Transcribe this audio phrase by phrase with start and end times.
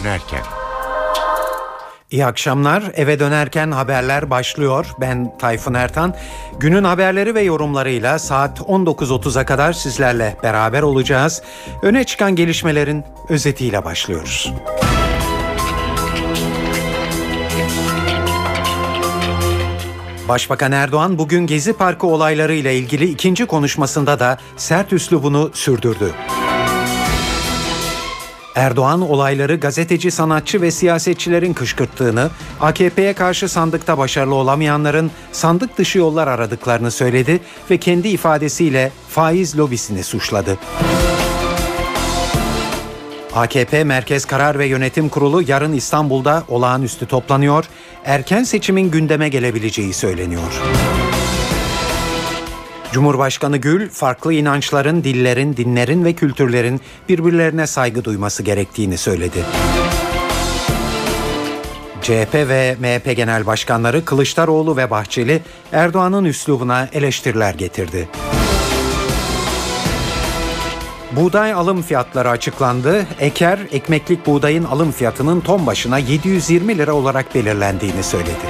[0.00, 0.42] dönerken.
[2.10, 2.82] İyi akşamlar.
[2.94, 4.86] Eve dönerken haberler başlıyor.
[5.00, 6.14] Ben Tayfun Ertan.
[6.60, 11.42] Günün haberleri ve yorumlarıyla saat 19.30'a kadar sizlerle beraber olacağız.
[11.82, 14.52] Öne çıkan gelişmelerin özetiyle başlıyoruz.
[20.28, 26.14] Başbakan Erdoğan bugün Gezi Parkı olayları ile ilgili ikinci konuşmasında da sert üslubunu sürdürdü.
[28.56, 36.28] Erdoğan olayları gazeteci, sanatçı ve siyasetçilerin kışkırttığını, AKP'ye karşı sandıkta başarılı olamayanların sandık dışı yollar
[36.28, 40.58] aradıklarını söyledi ve kendi ifadesiyle faiz lobisini suçladı.
[43.34, 47.64] AKP Merkez Karar ve Yönetim Kurulu yarın İstanbul'da olağanüstü toplanıyor.
[48.04, 50.62] Erken seçimin gündeme gelebileceği söyleniyor.
[52.96, 59.44] Cumhurbaşkanı Gül, farklı inançların, dillerin, dinlerin ve kültürlerin birbirlerine saygı duyması gerektiğini söyledi.
[62.02, 68.08] CHP ve MHP Genel Başkanları Kılıçdaroğlu ve Bahçeli Erdoğan'ın üslubuna eleştiriler getirdi.
[71.12, 73.06] Buğday alım fiyatları açıklandı.
[73.20, 78.46] Eker, ekmeklik buğdayın alım fiyatının ton başına 720 lira olarak belirlendiğini söyledi.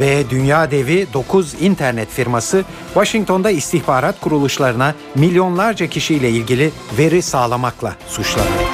[0.00, 2.64] Ve dünya devi 9 internet firması
[2.94, 8.64] Washington'da istihbarat kuruluşlarına milyonlarca kişiyle ilgili veri sağlamakla suçlanıyor.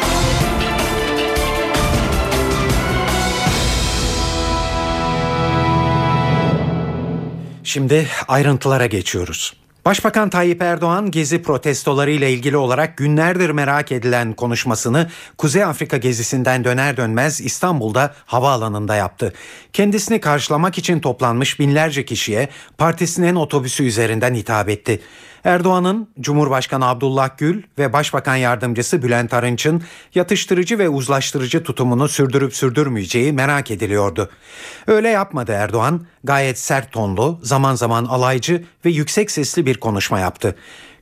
[7.65, 9.59] Şimdi ayrıntılara geçiyoruz.
[9.84, 16.64] Başbakan Tayyip Erdoğan gezi protestoları ile ilgili olarak günlerdir merak edilen konuşmasını Kuzey Afrika gezisinden
[16.64, 19.33] döner dönmez İstanbul'da havaalanında yaptı.
[19.73, 25.01] Kendisini karşılamak için toplanmış binlerce kişiye partisinin otobüsü üzerinden hitap etti.
[25.44, 29.83] Erdoğan'ın Cumhurbaşkanı Abdullah Gül ve Başbakan Yardımcısı Bülent Arınç'ın
[30.14, 34.30] yatıştırıcı ve uzlaştırıcı tutumunu sürdürüp sürdürmeyeceği merak ediliyordu.
[34.86, 40.56] Öyle yapmadı Erdoğan, gayet sert tonlu, zaman zaman alaycı ve yüksek sesli bir konuşma yaptı.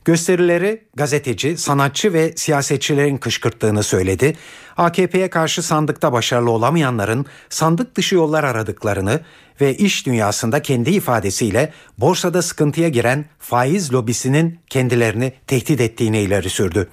[0.09, 4.35] Gösterileri gazeteci, sanatçı ve siyasetçilerin kışkırttığını söyledi.
[4.77, 9.19] AKP'ye karşı sandıkta başarılı olamayanların sandık dışı yollar aradıklarını
[9.61, 16.89] ve iş dünyasında kendi ifadesiyle borsada sıkıntıya giren faiz lobisinin kendilerini tehdit ettiğini ileri sürdü.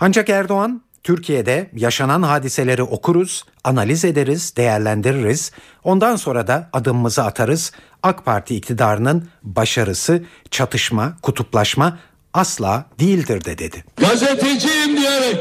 [0.00, 5.52] Ancak Erdoğan Türkiye'de yaşanan hadiseleri okuruz, analiz ederiz, değerlendiririz.
[5.84, 7.72] Ondan sonra da adımımızı atarız.
[8.02, 11.98] AK Parti iktidarının başarısı, çatışma, kutuplaşma
[12.34, 13.84] asla değildir de dedi.
[13.96, 15.36] Gazeteciyim diyerek,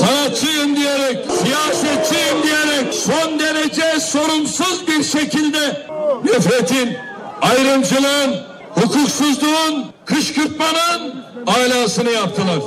[0.00, 5.86] sanatçıyım diyerek, siyasetçiyim diyerek son derece sorumsuz bir şekilde
[6.24, 6.96] nefretin,
[7.42, 8.36] ayrımcılığın,
[8.74, 12.58] hukuksuzluğun, kışkırtmanın alasını yaptılar.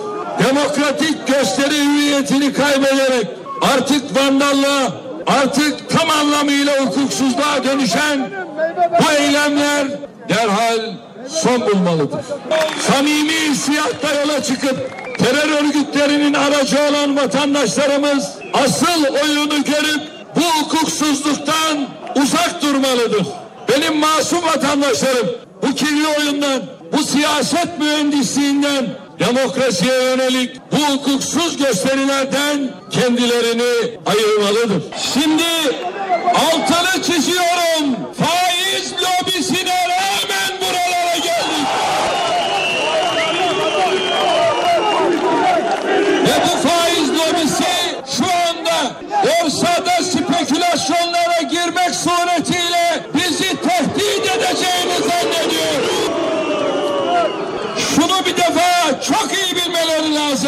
[0.47, 3.27] Demokratik gösteri hüviyetini kaybederek
[3.61, 4.91] artık vandallığa,
[5.27, 8.31] artık tam anlamıyla hukuksuzluğa dönüşen
[9.01, 9.87] bu eylemler
[10.29, 10.79] derhal
[11.31, 12.19] son bulmalıdır.
[12.87, 14.77] Samimi hissiyatla yola çıkıp
[15.17, 20.01] terör örgütlerinin aracı olan vatandaşlarımız asıl oyunu görüp
[20.35, 23.27] bu hukuksuzluktan uzak durmalıdır.
[23.69, 25.27] Benim masum vatandaşlarım
[25.61, 26.61] bu kirli oyundan,
[26.93, 28.85] bu siyaset mühendisliğinden
[29.19, 34.83] demokrasiye yönelik bu hukuksuz gösterilerden kendilerini ayırmalıdır.
[35.13, 35.43] Şimdi
[36.35, 37.95] altını çiziyorum.
[38.19, 41.67] Faiz lobisine rağmen buralara geldik.
[46.25, 47.63] Ve bu faiz lobisi
[48.17, 48.91] şu anda
[49.23, 55.81] borsada spekülasyonlara girmek suretiyle bizi tehdit edeceğini zannediyor.
[57.95, 59.55] Şunu bir defa çok iyi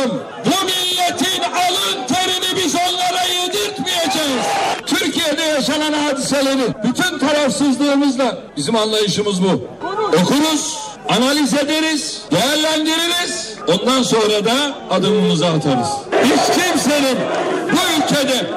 [0.03, 0.19] lazım.
[0.45, 4.45] Bu milletin alın terini biz onlara yedirtmeyeceğiz.
[4.85, 9.67] Türkiye'de yaşanan hadiseleri bütün tarafsızlığımızla bizim anlayışımız bu.
[10.07, 10.77] Okuruz,
[11.09, 13.53] analiz ederiz, değerlendiririz.
[13.67, 14.53] Ondan sonra da
[14.91, 15.87] adımımızı atarız.
[16.23, 17.17] Hiç kimsenin
[17.71, 18.49] bu ülkede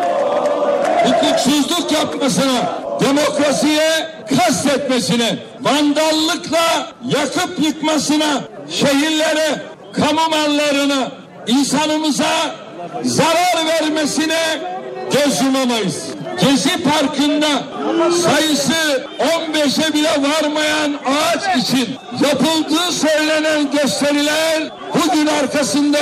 [1.04, 8.40] hukuksuzluk yapmasına, demokrasiye kastetmesine, vandallıkla yakıp yıkmasına,
[8.70, 9.62] şehirlere,
[9.92, 11.10] kamu mallarına,
[11.46, 12.54] insanımıza
[13.02, 14.60] zarar vermesine
[15.12, 16.02] göz yumamayız.
[16.40, 17.62] Gezi Parkı'nda
[18.10, 21.88] sayısı 15'e bile varmayan ağaç için
[22.28, 24.62] yapıldığı söylenen gösteriler
[24.94, 25.98] bugün arkasında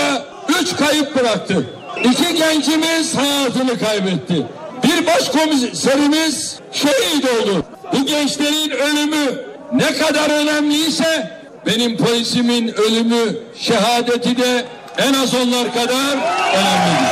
[0.61, 1.67] 3 kayıp bıraktı.
[2.05, 4.47] İki gencimiz hayatını kaybetti.
[4.85, 7.65] Bir başkomiserimiz şehit oldu.
[7.93, 11.31] Bu gençlerin ölümü ne kadar önemliyse
[11.67, 14.65] benim polisimin ölümü, şehadeti de
[14.99, 16.17] en az onlar kadar
[16.55, 17.11] önemlidir.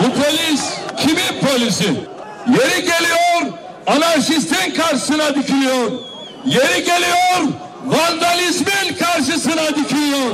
[0.00, 0.62] Bu polis
[0.96, 1.94] kimin polisi?
[2.48, 3.52] Yeri geliyor
[3.86, 5.90] anarşistin karşısına dikiliyor.
[6.44, 7.52] Yeri geliyor
[7.84, 10.30] vandalizmin karşısına dikiliyor.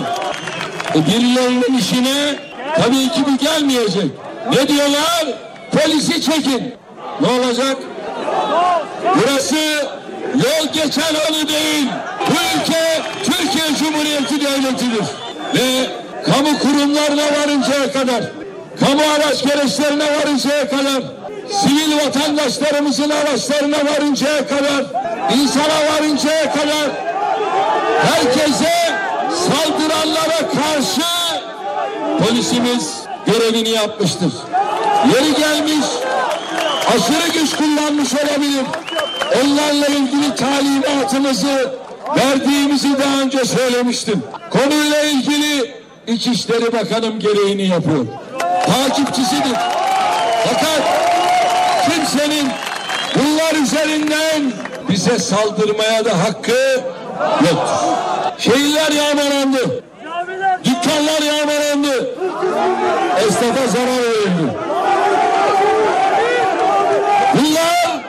[0.94, 2.34] E birilerinin işine
[2.76, 4.10] tabii ki bu gelmeyecek.
[4.50, 5.24] Ne diyorlar?
[5.72, 6.74] Polisi çekin.
[7.20, 7.76] Ne olacak?
[9.16, 9.56] Burası
[10.34, 11.86] yol geçen anı değil.
[12.30, 15.04] Bu ülke Türkiye Cumhuriyeti Devleti'dir.
[15.54, 15.86] Ve
[16.26, 18.22] kamu kurumlarına varıncaya kadar,
[18.80, 21.02] kamu araç gereçlerine varıncaya kadar,
[21.50, 24.84] sivil vatandaşlarımızın araçlarına varıncaya kadar,
[25.34, 26.90] insana varıncaya kadar,
[28.02, 28.72] herkese
[29.30, 31.00] saldıranlara karşı
[32.18, 34.32] polisimiz görevini yapmıştır.
[35.14, 35.86] Yeri gelmiş,
[36.88, 38.64] aşırı güç kullanmış olabilir.
[39.44, 41.70] Onlarla ilgili talimatımızı
[42.16, 44.22] verdiğimizi daha önce söylemiştim.
[44.50, 45.74] Konuyla ilgili
[46.06, 48.06] İçişleri Bakanım gereğini yapıyor.
[48.66, 49.56] Takipçisidir.
[50.44, 50.82] Fakat
[51.84, 52.48] kimsenin
[53.14, 54.52] bunlar üzerinden
[54.88, 56.80] bize saldırmaya da hakkı
[57.40, 57.86] yoktur.
[58.38, 59.82] Şehirler yağmalandı.
[60.64, 62.10] Dükkanlar yağmalandı.
[63.18, 64.52] Esnafa zarar verildi.
[67.34, 68.00] Bunlar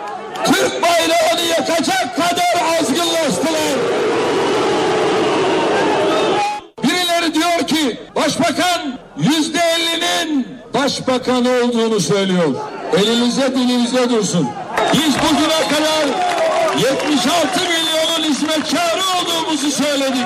[0.45, 3.77] Türk bayrağını yakacak kadar azgınlaştılar.
[6.83, 12.55] Birileri diyor ki başbakan yüzde ellinin başbakan olduğunu söylüyor.
[12.97, 14.47] Elinize dilinize dursun.
[14.93, 16.05] Biz bugüne kadar
[16.79, 20.25] 76 milyonun hizmetkarı olduğumuzu söyledik.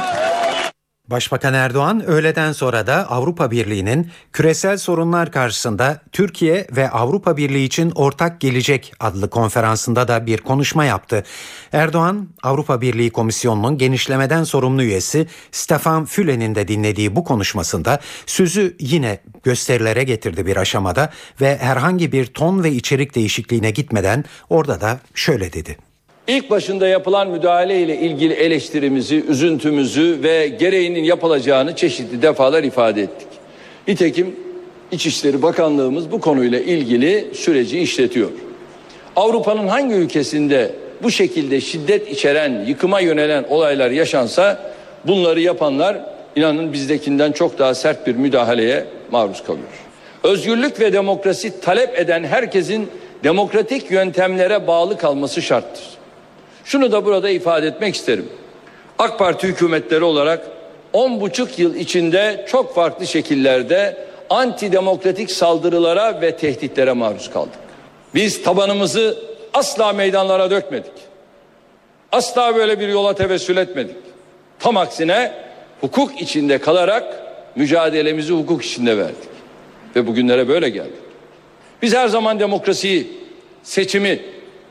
[1.10, 7.92] Başbakan Erdoğan öğleden sonra da Avrupa Birliği'nin küresel sorunlar karşısında Türkiye ve Avrupa Birliği için
[7.96, 11.24] ortak gelecek adlı konferansında da bir konuşma yaptı.
[11.72, 19.20] Erdoğan Avrupa Birliği Komisyonu'nun genişlemeden sorumlu üyesi Stefan Füle'nin de dinlediği bu konuşmasında sözü yine
[19.44, 21.10] gösterilere getirdi bir aşamada
[21.42, 25.78] ve herhangi bir ton ve içerik değişikliğine gitmeden orada da şöyle dedi.
[26.28, 33.28] İlk başında yapılan müdahale ile ilgili eleştirimizi, üzüntümüzü ve gereğinin yapılacağını çeşitli defalar ifade ettik.
[33.88, 34.36] Nitekim
[34.92, 38.30] İçişleri Bakanlığımız bu konuyla ilgili süreci işletiyor.
[39.16, 40.72] Avrupa'nın hangi ülkesinde
[41.04, 44.72] bu şekilde şiddet içeren, yıkıma yönelen olaylar yaşansa
[45.08, 45.98] bunları yapanlar
[46.36, 49.68] inanın bizdekinden çok daha sert bir müdahaleye maruz kalıyor.
[50.24, 52.88] Özgürlük ve demokrasi talep eden herkesin
[53.24, 55.95] demokratik yöntemlere bağlı kalması şarttır.
[56.66, 58.30] Şunu da burada ifade etmek isterim.
[59.00, 60.48] AK Parti hükümetleri olarak
[60.94, 63.98] on buçuk yıl içinde çok farklı şekillerde
[64.30, 67.60] antidemokratik saldırılara ve tehditlere maruz kaldık.
[68.16, 69.18] Biz tabanımızı
[69.54, 70.92] asla meydanlara dökmedik.
[72.12, 73.96] Asla böyle bir yola tevessül etmedik.
[74.60, 75.32] Tam aksine
[75.82, 77.04] hukuk içinde kalarak
[77.56, 79.30] mücadelemizi hukuk içinde verdik.
[79.96, 80.94] Ve bugünlere böyle geldik.
[81.82, 83.08] Biz her zaman demokrasiyi,
[83.64, 84.20] seçimi,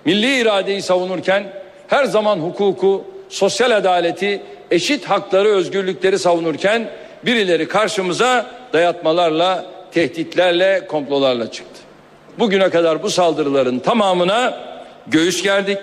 [0.05, 6.91] milli iradeyi savunurken her zaman hukuku, sosyal adaleti, eşit hakları, özgürlükleri savunurken
[7.27, 11.81] birileri karşımıza dayatmalarla, tehditlerle, komplolarla çıktı.
[12.39, 14.59] Bugüne kadar bu saldırıların tamamına
[15.07, 15.79] göğüs gerdik.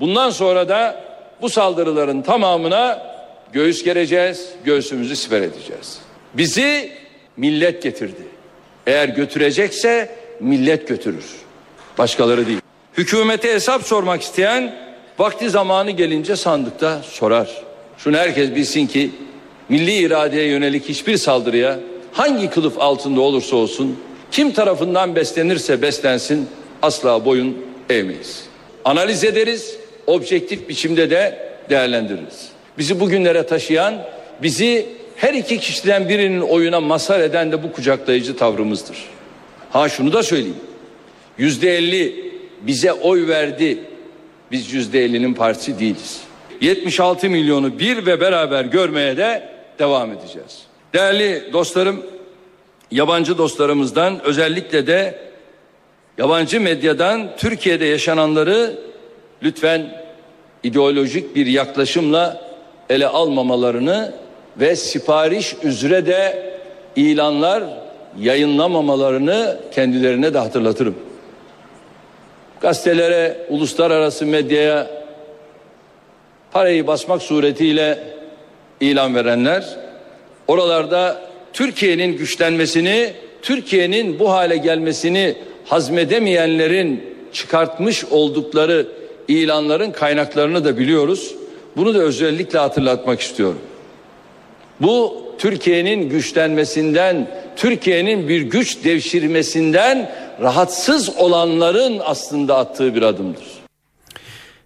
[0.00, 1.04] Bundan sonra da
[1.42, 3.02] bu saldırıların tamamına
[3.52, 5.98] göğüs gereceğiz, göğsümüzü siper edeceğiz.
[6.34, 6.92] Bizi
[7.36, 8.22] millet getirdi.
[8.86, 11.24] Eğer götürecekse millet götürür.
[11.98, 12.60] Başkaları değil.
[12.98, 14.74] Hükümete hesap sormak isteyen
[15.22, 17.50] vakti zamanı gelince sandıkta sorar.
[17.98, 19.10] Şunu herkes bilsin ki
[19.68, 21.78] milli iradeye yönelik hiçbir saldırıya
[22.12, 23.98] hangi kılıf altında olursa olsun
[24.30, 26.48] kim tarafından beslenirse beslensin
[26.82, 27.56] asla boyun
[27.90, 28.44] eğmeyiz.
[28.84, 29.76] Analiz ederiz,
[30.06, 32.48] objektif biçimde de değerlendiririz.
[32.78, 33.94] Bizi bugünlere taşıyan,
[34.42, 34.86] bizi
[35.16, 38.96] her iki kişiden birinin oyuna masar eden de bu kucaklayıcı tavrımızdır.
[39.70, 40.56] Ha şunu da söyleyeyim.
[41.38, 43.78] Yüzde elli bize oy verdi.
[44.52, 46.20] Biz yüzde ellinin partisi değiliz.
[46.60, 50.62] 76 milyonu bir ve beraber görmeye de devam edeceğiz.
[50.92, 52.02] Değerli dostlarım,
[52.90, 55.18] yabancı dostlarımızdan özellikle de
[56.18, 58.78] yabancı medyadan Türkiye'de yaşananları
[59.42, 60.04] lütfen
[60.62, 62.40] ideolojik bir yaklaşımla
[62.90, 64.14] ele almamalarını
[64.60, 66.52] ve sipariş üzere de
[66.96, 67.64] ilanlar
[68.20, 71.11] yayınlamamalarını kendilerine de hatırlatırım.
[72.62, 74.90] Gazetelere, uluslararası medyaya
[76.52, 77.98] parayı basmak suretiyle
[78.80, 79.76] ilan verenler
[80.48, 88.86] oralarda Türkiye'nin güçlenmesini, Türkiye'nin bu hale gelmesini hazmedemeyenlerin çıkartmış oldukları
[89.28, 91.34] ilanların kaynaklarını da biliyoruz.
[91.76, 93.60] Bunu da özellikle hatırlatmak istiyorum.
[94.80, 100.10] Bu Türkiye'nin güçlenmesinden Türkiye'nin bir güç devşirmesinden
[100.40, 103.62] rahatsız olanların aslında attığı bir adımdır.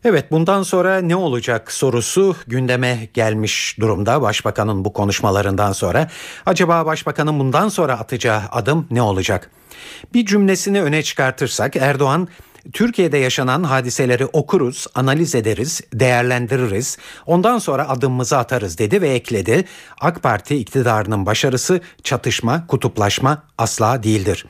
[0.05, 6.09] Evet bundan sonra ne olacak sorusu gündeme gelmiş durumda başbakanın bu konuşmalarından sonra.
[6.47, 9.51] Acaba başbakanın bundan sonra atacağı adım ne olacak?
[10.15, 12.29] Bir cümlesini öne çıkartırsak Erdoğan
[12.73, 16.99] Türkiye'de yaşanan hadiseleri okuruz, analiz ederiz, değerlendiririz.
[17.27, 19.65] Ondan sonra adımımızı atarız dedi ve ekledi.
[20.01, 24.47] AK Parti iktidarının başarısı çatışma, kutuplaşma asla değildir.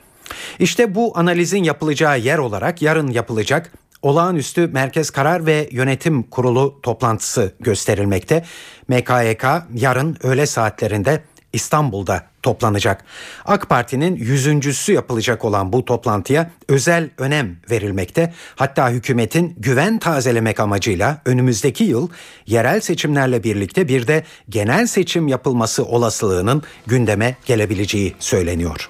[0.59, 3.71] İşte bu analizin yapılacağı yer olarak yarın yapılacak
[4.01, 8.45] olağanüstü Merkez Karar ve Yönetim Kurulu toplantısı gösterilmekte.
[8.87, 13.03] MKYK yarın öğle saatlerinde İstanbul'da toplanacak.
[13.45, 18.33] AK Parti'nin yüzüncüsü yapılacak olan bu toplantıya özel önem verilmekte.
[18.55, 22.09] Hatta hükümetin güven tazelemek amacıyla önümüzdeki yıl
[22.45, 28.89] yerel seçimlerle birlikte bir de genel seçim yapılması olasılığının gündeme gelebileceği söyleniyor.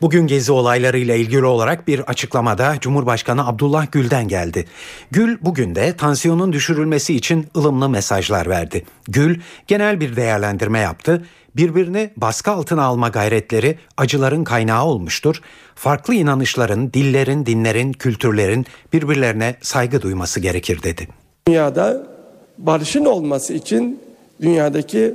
[0.00, 4.64] Bugün gezi olaylarıyla ilgili olarak bir açıklamada Cumhurbaşkanı Abdullah Gül'den geldi.
[5.10, 8.84] Gül bugün de tansiyonun düşürülmesi için ılımlı mesajlar verdi.
[9.08, 11.24] Gül genel bir değerlendirme yaptı.
[11.56, 15.40] Birbirini baskı altına alma gayretleri acıların kaynağı olmuştur.
[15.74, 21.08] Farklı inanışların, dillerin, dinlerin, kültürlerin birbirlerine saygı duyması gerekir dedi.
[21.48, 22.06] Dünyada
[22.58, 24.00] barışın olması için
[24.40, 25.14] dünyadaki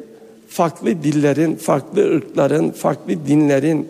[0.49, 3.89] farklı dillerin, farklı ırkların, farklı dinlerin,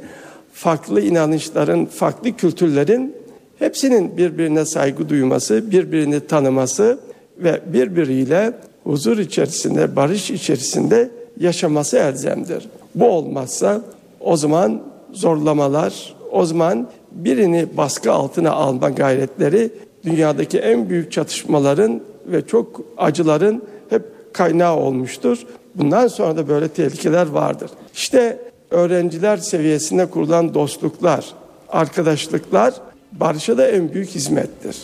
[0.56, 3.16] farklı inanışların, farklı kültürlerin
[3.60, 7.00] hepsinin birbirine saygı duyması, birbirini tanıması
[7.38, 11.10] ve birbiriyle huzur içerisinde, barış içerisinde
[11.40, 12.68] yaşaması elzemdir.
[12.96, 13.82] Bu olmazsa
[14.20, 14.82] o zaman
[15.12, 19.70] zorlamalar, o zaman birini baskı altına alma gayretleri
[20.04, 25.38] dünyadaki en büyük çatışmaların ve çok acıların hep kaynağı olmuştur.
[25.76, 27.72] Bundan sonra da böyle tehlikeler vardır.
[27.94, 28.40] İşte
[28.76, 31.26] öğrenciler seviyesinde kurulan dostluklar,
[31.70, 32.74] arkadaşlıklar
[33.12, 34.78] barışa da en büyük hizmettir.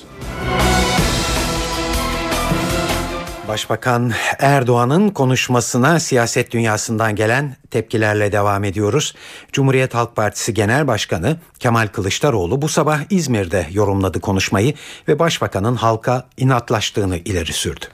[3.47, 9.15] Başbakan Erdoğan'ın konuşmasına siyaset dünyasından gelen tepkilerle devam ediyoruz.
[9.51, 14.73] Cumhuriyet Halk Partisi Genel Başkanı Kemal Kılıçdaroğlu bu sabah İzmir'de yorumladı konuşmayı
[15.07, 17.85] ve başbakanın halka inatlaştığını ileri sürdü.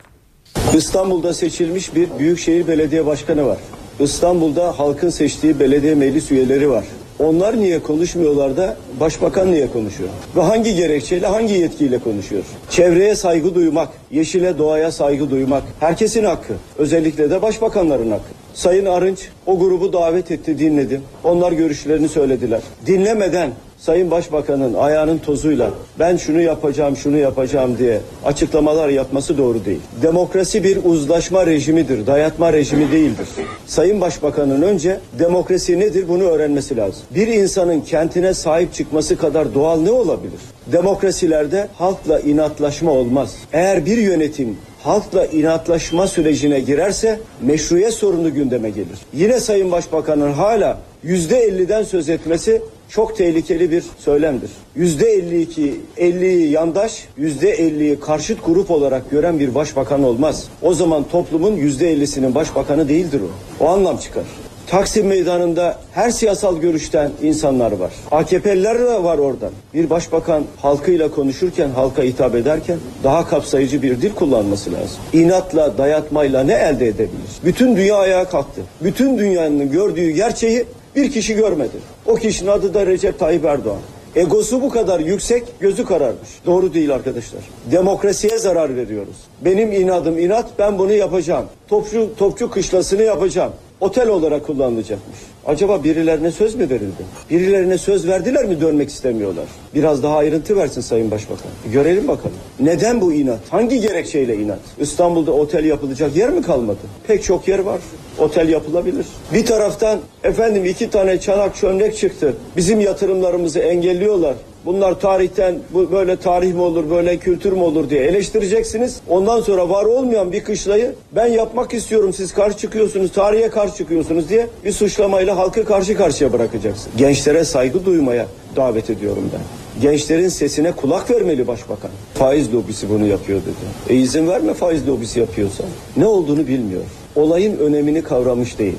[0.74, 3.58] İstanbul'da seçilmiş bir büyükşehir belediye başkanı var.
[4.00, 6.86] İstanbul'da halkın seçtiği belediye meclis üyeleri var.
[7.20, 10.10] Onlar niye konuşmuyorlar da başbakan niye konuşuyor?
[10.36, 12.44] Ve hangi gerekçeyle, hangi yetkiyle konuşuyor?
[12.70, 16.54] Çevreye saygı duymak, yeşile doğaya saygı duymak herkesin hakkı.
[16.78, 18.30] Özellikle de başbakanların hakkı.
[18.54, 21.02] Sayın Arınç o grubu davet etti, dinledim.
[21.24, 22.62] Onlar görüşlerini söylediler.
[22.86, 29.82] Dinlemeden Sayın Başbakan'ın ayağının tozuyla ben şunu yapacağım, şunu yapacağım diye açıklamalar yapması doğru değil.
[30.02, 33.28] Demokrasi bir uzlaşma rejimidir, dayatma rejimi değildir.
[33.68, 37.02] Sayın Başbakan'ın önce demokrasi nedir bunu öğrenmesi lazım.
[37.16, 40.40] Bir insanın kentine sahip çıkması kadar doğal ne olabilir?
[40.72, 43.36] Demokrasilerde halkla inatlaşma olmaz.
[43.54, 49.00] Eğer bir yönetim halkla inatlaşma sürecine girerse meşruiyet sorunu gündeme gelir.
[49.14, 54.50] Yine Sayın Başbakan'ın hala yüzde elliden söz etmesi çok tehlikeli bir söylemdir.
[54.76, 60.48] Yüzde 52, 50'yi yandaş, yüzde 50'yi karşıt grup olarak gören bir başbakan olmaz.
[60.62, 63.64] O zaman toplumun yüzde 50'sinin başbakanı değildir o.
[63.66, 64.24] O anlam çıkar.
[64.68, 67.94] Taksim meydanında her siyasal görüşten insanlar var.
[68.12, 69.52] AKP'liler de var oradan.
[69.74, 74.98] Bir başbakan halkıyla konuşurken, halka hitap ederken daha kapsayıcı bir dil kullanması lazım.
[75.14, 77.32] İnatla, dayatmayla ne elde edebilir?
[77.46, 78.62] Bütün dünya ayağa kalktı.
[78.82, 80.66] Bütün dünyanın gördüğü gerçeği
[80.98, 81.78] bir kişi görmedi.
[82.06, 83.80] O kişinin adı da Recep Tayyip Erdoğan.
[84.16, 86.30] Egosu bu kadar yüksek, gözü kararmış.
[86.46, 87.42] Doğru değil arkadaşlar.
[87.72, 89.16] Demokrasiye zarar veriyoruz.
[89.42, 91.46] Benim inadım inat, ben bunu yapacağım.
[91.68, 93.52] Topçu, topçu kışlasını yapacağım.
[93.80, 95.18] Otel olarak kullanılacakmış.
[95.48, 97.04] Acaba birilerine söz mü verildi?
[97.30, 99.46] Birilerine söz verdiler mi dönmek istemiyorlar?
[99.76, 101.52] Biraz daha ayrıntı versin Sayın Başbakan.
[101.74, 102.36] Görelim bakalım.
[102.60, 103.40] Neden bu inat?
[103.50, 104.60] Hangi gerekçeyle inat?
[104.80, 106.80] İstanbul'da otel yapılacak yer mi kalmadı?
[107.08, 107.80] Pek çok yer var.
[108.20, 109.06] Otel yapılabilir.
[109.34, 112.34] Bir taraftan efendim iki tane çanak çömlek çıktı.
[112.58, 114.36] Bizim yatırımlarımızı engelliyorlar.
[114.66, 119.00] Bunlar tarihten bu böyle tarih mi olur, böyle kültür mü olur diye eleştireceksiniz.
[119.10, 124.30] Ondan sonra var olmayan bir kışlayı ben yapmak istiyorum siz karşı çıkıyorsunuz, tarihe karşı çıkıyorsunuz
[124.30, 126.92] diye bir suçlamayla halkı karşı karşıya bırakacaksın.
[126.98, 128.26] Gençlere saygı duymaya
[128.56, 129.42] davet ediyorum ben.
[129.82, 131.92] Gençlerin sesine kulak vermeli başbakan.
[132.14, 133.94] Faiz lobisi bunu yapıyor dedi.
[133.94, 135.64] E izin verme faiz lobisi yapıyorsa.
[135.98, 136.82] Ne olduğunu bilmiyor.
[137.16, 138.76] Olayın önemini kavramış değil.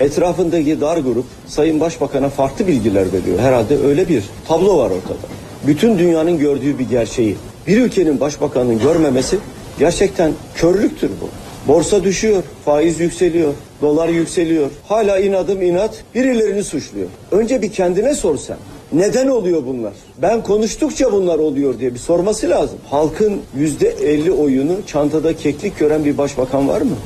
[0.00, 3.38] Etrafındaki dar grup Sayın Başbakan'a farklı bilgiler veriyor.
[3.38, 5.26] Herhalde öyle bir tablo var ortada.
[5.66, 9.38] Bütün dünyanın gördüğü bir gerçeği bir ülkenin başbakanının görmemesi
[9.78, 11.28] Gerçekten körlüktür bu.
[11.68, 13.52] Borsa düşüyor, faiz yükseliyor,
[13.82, 14.70] dolar yükseliyor.
[14.88, 17.08] Hala inadım inat birilerini suçluyor.
[17.32, 18.56] Önce bir kendine sor sen.
[18.92, 19.92] Neden oluyor bunlar?
[20.18, 22.78] Ben konuştukça bunlar oluyor diye bir sorması lazım.
[22.90, 26.96] Halkın yüzde elli oyunu çantada keklik gören bir başbakan var mı?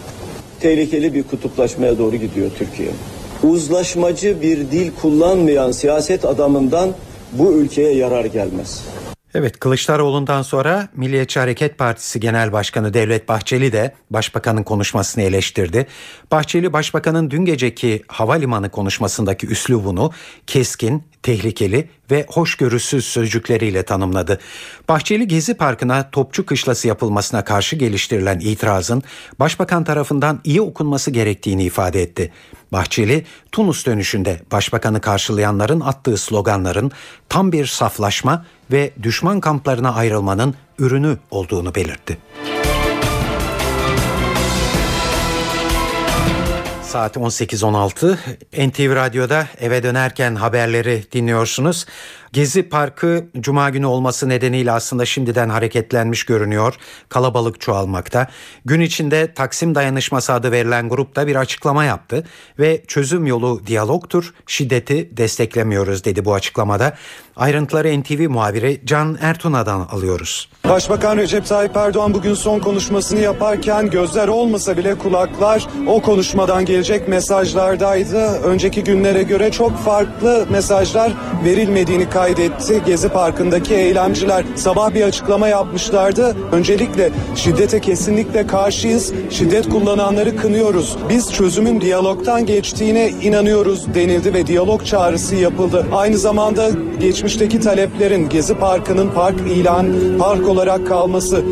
[0.60, 2.88] Tehlikeli bir kutuplaşmaya doğru gidiyor Türkiye.
[3.42, 6.90] Uzlaşmacı bir dil kullanmayan siyaset adamından
[7.32, 8.82] bu ülkeye yarar gelmez.
[9.38, 15.86] Evet Kılıçdaroğlu'ndan sonra Milliyetçi Hareket Partisi Genel Başkanı Devlet Bahçeli de Başbakanın konuşmasını eleştirdi.
[16.30, 20.12] Bahçeli Başbakanın dün geceki havalimanı konuşmasındaki üslubunu
[20.46, 24.38] keskin, tehlikeli ve hoşgörüsüz sözcükleriyle tanımladı.
[24.88, 29.02] Bahçeli Gezi Parkı'na topçu kışlası yapılmasına karşı geliştirilen itirazın
[29.38, 32.32] Başbakan tarafından iyi okunması gerektiğini ifade etti.
[32.72, 36.90] Bahçeli, Tunus dönüşünde Başbakanı karşılayanların attığı sloganların
[37.28, 42.18] tam bir saflaşma ve düşman kamplarına ayrılmanın ürünü olduğunu belirtti.
[46.82, 48.16] Saat 18.16
[48.68, 51.86] NTV Radyo'da eve dönerken haberleri dinliyorsunuz.
[52.36, 56.74] Gezi Parkı cuma günü olması nedeniyle aslında şimdiden hareketlenmiş görünüyor.
[57.08, 58.26] Kalabalık çoğalmakta.
[58.64, 62.24] Gün içinde Taksim Dayanışması adı verilen grupta bir açıklama yaptı
[62.58, 66.96] ve çözüm yolu diyalogtur, şiddeti desteklemiyoruz dedi bu açıklamada.
[67.36, 70.48] Ayrıntıları NTV muhabiri Can Ertuna'dan alıyoruz.
[70.68, 77.08] Başbakan Recep Tayyip Erdoğan bugün son konuşmasını yaparken gözler olmasa bile kulaklar o konuşmadan gelecek
[77.08, 78.26] mesajlardaydı.
[78.26, 81.12] Önceki günlere göre çok farklı mesajlar
[81.44, 82.25] verilmediğini kaydetti.
[82.86, 86.36] Gezi Parkı'ndaki eylemciler sabah bir açıklama yapmışlardı.
[86.52, 89.12] Öncelikle şiddete kesinlikle karşıyız.
[89.30, 90.96] Şiddet kullananları kınıyoruz.
[91.08, 95.86] Biz çözümün diyalogtan geçtiğine inanıyoruz denildi ve diyalog çağrısı yapıldı.
[95.92, 99.86] Aynı zamanda geçmişteki taleplerin Gezi Parkı'nın park ilan,
[100.18, 101.42] park olarak kalması,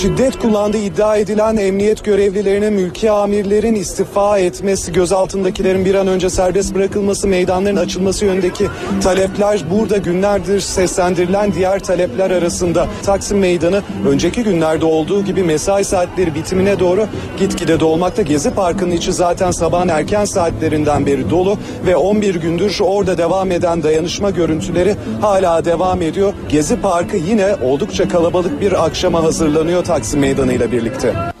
[0.00, 6.74] şiddet kullandığı iddia edilen emniyet görevlilerine mülki amirlerin istifa etmesi, gözaltındakilerin bir an önce serbest
[6.74, 8.66] bırakılması, meydanların açılması yönündeki
[9.02, 12.86] talepler burada günlerdir seslendirilen diğer talepler arasında.
[13.02, 17.06] Taksim Meydanı önceki günlerde olduğu gibi mesai saatleri bitimine doğru
[17.38, 18.22] gitgide dolmakta.
[18.22, 23.82] Gezi Parkı'nın içi zaten sabahın erken saatlerinden beri dolu ve 11 gündür orada devam eden
[23.82, 26.32] dayanışma görüntüleri hala devam ediyor.
[26.48, 31.37] Gezi Parkı yine oldukça kalabalık bir akşama hazırlanıyor Taksim Meydanı ile birlikte.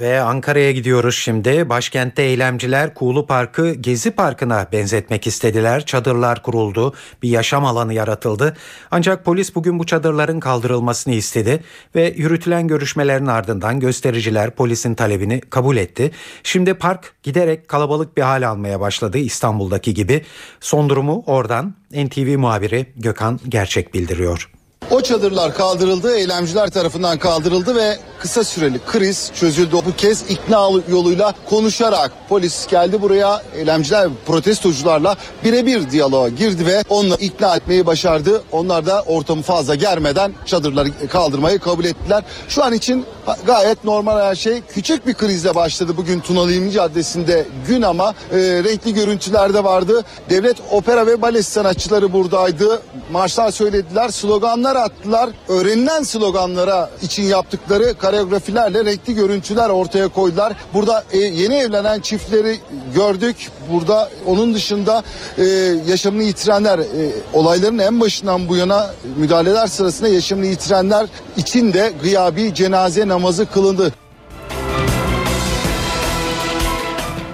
[0.00, 1.68] Ve Ankara'ya gidiyoruz şimdi.
[1.68, 5.86] Başkentte eylemciler Kuğulu Parkı Gezi Parkı'na benzetmek istediler.
[5.86, 8.56] Çadırlar kuruldu, bir yaşam alanı yaratıldı.
[8.90, 15.76] Ancak polis bugün bu çadırların kaldırılmasını istedi ve yürütülen görüşmelerin ardından göstericiler polisin talebini kabul
[15.76, 16.10] etti.
[16.42, 20.24] Şimdi park giderek kalabalık bir hal almaya başladı İstanbul'daki gibi.
[20.60, 24.50] Son durumu oradan NTV muhabiri Gökhan Gerçek bildiriyor.
[24.90, 29.76] O çadırlar kaldırıldı, eylemciler tarafından kaldırıldı ve kısa süreli kriz çözüldü.
[29.86, 37.22] Bu kez ikna yoluyla konuşarak polis geldi buraya eylemciler protestocularla birebir diyaloğa girdi ve onları
[37.22, 38.42] ikna etmeyi başardı.
[38.52, 42.24] Onlar da ortamı fazla germeden çadırları kaldırmayı kabul ettiler.
[42.48, 43.04] Şu an için
[43.46, 44.62] gayet normal her şey.
[44.74, 50.04] Küçük bir krizle başladı bugün Tunalı İlmi Caddesi'nde gün ama e, renkli görüntüler de vardı.
[50.30, 52.82] Devlet opera ve bale sanatçıları buradaydı.
[53.12, 55.30] Marşlar söylediler, sloganlar attılar.
[55.48, 60.52] Öğrenilen sloganlara için yaptıkları koreografilerle renkli görüntüler ortaya koydular.
[60.74, 62.58] Burada e, yeni evlenen çiftleri
[62.94, 63.36] gördük.
[63.72, 65.02] Burada onun dışında
[65.38, 65.44] e,
[65.88, 66.84] yaşamını yitirenler, e,
[67.32, 73.92] olayların en başından bu yana müdahaleler sırasında yaşamını yitirenler için de gıyabi cenaze namazı kılındı.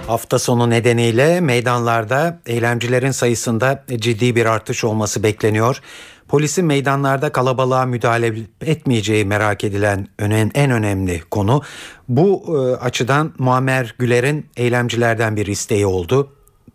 [0.07, 5.81] Hafta sonu nedeniyle meydanlarda eylemcilerin sayısında ciddi bir artış olması bekleniyor.
[6.27, 10.07] Polisin meydanlarda kalabalığa müdahale etmeyeceği merak edilen
[10.53, 11.61] en önemli konu.
[12.09, 16.29] Bu e, açıdan Muammer Güler'in eylemcilerden bir isteği oldu.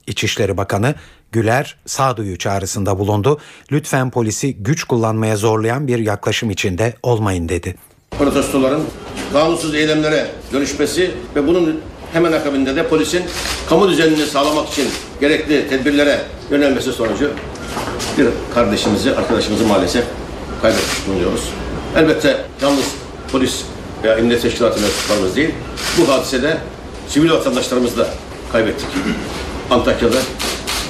[0.06, 0.94] İçişleri Bakanı
[1.32, 3.38] Güler sağduyu çağrısında bulundu.
[3.72, 7.74] Lütfen polisi güç kullanmaya zorlayan bir yaklaşım içinde olmayın dedi.
[8.18, 8.82] Protestoların
[9.32, 11.80] kanunsuz eylemlere dönüşmesi ve bunun
[12.12, 13.22] hemen akabinde de polisin
[13.68, 14.88] kamu düzenini sağlamak için
[15.20, 17.30] gerekli tedbirlere yönelmesi sonucu
[18.18, 20.04] bir kardeşimizi, arkadaşımızı maalesef
[20.62, 21.48] kaybetmiş bulunuyoruz.
[21.96, 22.84] Elbette yalnız
[23.32, 23.62] polis
[24.02, 25.54] veya emniyet teşkilatı mensuplarımız değil,
[25.98, 26.58] bu hadisede
[27.08, 28.08] sivil vatandaşlarımızı da
[28.52, 28.88] kaybettik.
[29.70, 30.16] Antakya'da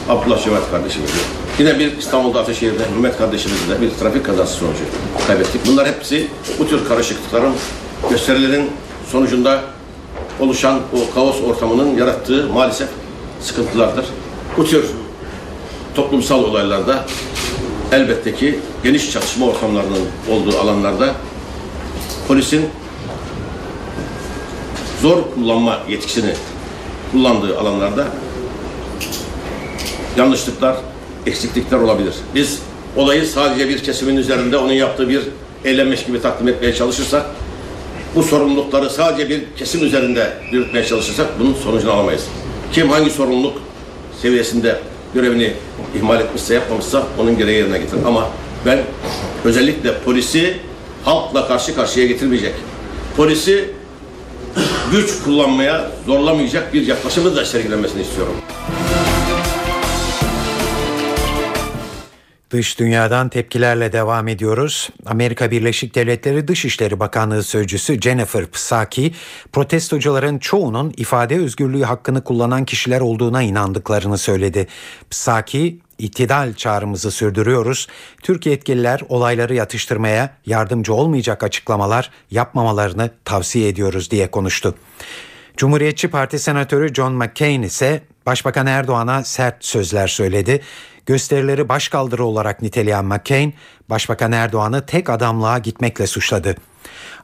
[0.08, 1.12] Abdullah Cömert kardeşimizi,
[1.58, 4.84] yine bir İstanbul'da Ataşehir'de Mehmet kardeşimizi de bir trafik kazası sonucu
[5.26, 5.60] kaybettik.
[5.66, 7.52] Bunlar hepsi bu tür karışıklıkların,
[8.10, 8.70] gösterilerin
[9.12, 9.60] sonucunda
[10.40, 12.88] oluşan o kaos ortamının yarattığı maalesef
[13.42, 14.04] sıkıntılardır.
[14.56, 14.84] Bu tür
[16.00, 17.04] toplumsal olaylarda
[17.92, 21.14] elbette ki geniş çatışma ortamlarının olduğu alanlarda
[22.28, 22.68] polisin
[25.02, 26.34] zor kullanma yetkisini
[27.12, 28.06] kullandığı alanlarda
[30.16, 30.76] yanlışlıklar,
[31.26, 32.14] eksiklikler olabilir.
[32.34, 32.58] Biz
[32.96, 35.22] olayı sadece bir kesimin üzerinde onun yaptığı bir
[35.64, 37.26] eylemmiş gibi takdim etmeye çalışırsak
[38.14, 42.24] bu sorumlulukları sadece bir kesim üzerinde yürütmeye çalışırsak bunun sonucunu alamayız.
[42.72, 43.58] Kim hangi sorumluluk
[44.22, 44.80] seviyesinde
[45.14, 45.52] görevini
[45.96, 48.02] ihmal etmişse yapmamışsa onun gereği yerine getirir.
[48.06, 48.28] Ama
[48.66, 48.78] ben
[49.44, 50.56] özellikle polisi
[51.04, 52.54] halkla karşı karşıya getirmeyecek.
[53.16, 53.70] Polisi
[54.92, 58.34] güç kullanmaya zorlamayacak bir yaklaşımı da sergilenmesini istiyorum.
[62.50, 64.90] Dış dünyadan tepkilerle devam ediyoruz.
[65.06, 69.14] Amerika Birleşik Devletleri Dışişleri Bakanlığı Sözcüsü Jennifer Psaki,
[69.52, 74.66] protestocuların çoğunun ifade özgürlüğü hakkını kullanan kişiler olduğuna inandıklarını söyledi.
[75.10, 77.88] Psaki, itidal çağrımızı sürdürüyoruz.
[78.22, 84.74] Türk yetkililer olayları yatıştırmaya yardımcı olmayacak açıklamalar yapmamalarını tavsiye ediyoruz diye konuştu.
[85.56, 90.60] Cumhuriyetçi Parti Senatörü John McCain ise Başbakan Erdoğan'a sert sözler söyledi.
[91.10, 93.54] Gösterileri başkaldırı olarak niteleyen McCain,
[93.88, 96.56] Başbakan Erdoğan'ı tek adamlığa gitmekle suçladı.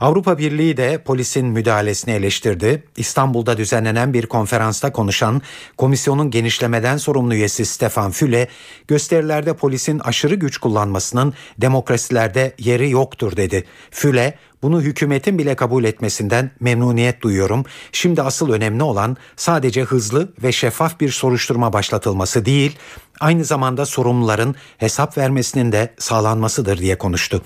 [0.00, 2.84] Avrupa Birliği de polisin müdahalesini eleştirdi.
[2.96, 5.42] İstanbul'da düzenlenen bir konferansta konuşan
[5.76, 8.48] komisyonun genişlemeden sorumlu üyesi Stefan Füle,
[8.88, 13.64] gösterilerde polisin aşırı güç kullanmasının demokrasilerde yeri yoktur dedi.
[13.90, 17.64] Füle, bunu hükümetin bile kabul etmesinden memnuniyet duyuyorum.
[17.92, 22.76] Şimdi asıl önemli olan sadece hızlı ve şeffaf bir soruşturma başlatılması değil,
[23.20, 27.42] aynı zamanda sorumluların hesap vermesinin de sağlanmasıdır diye konuştu.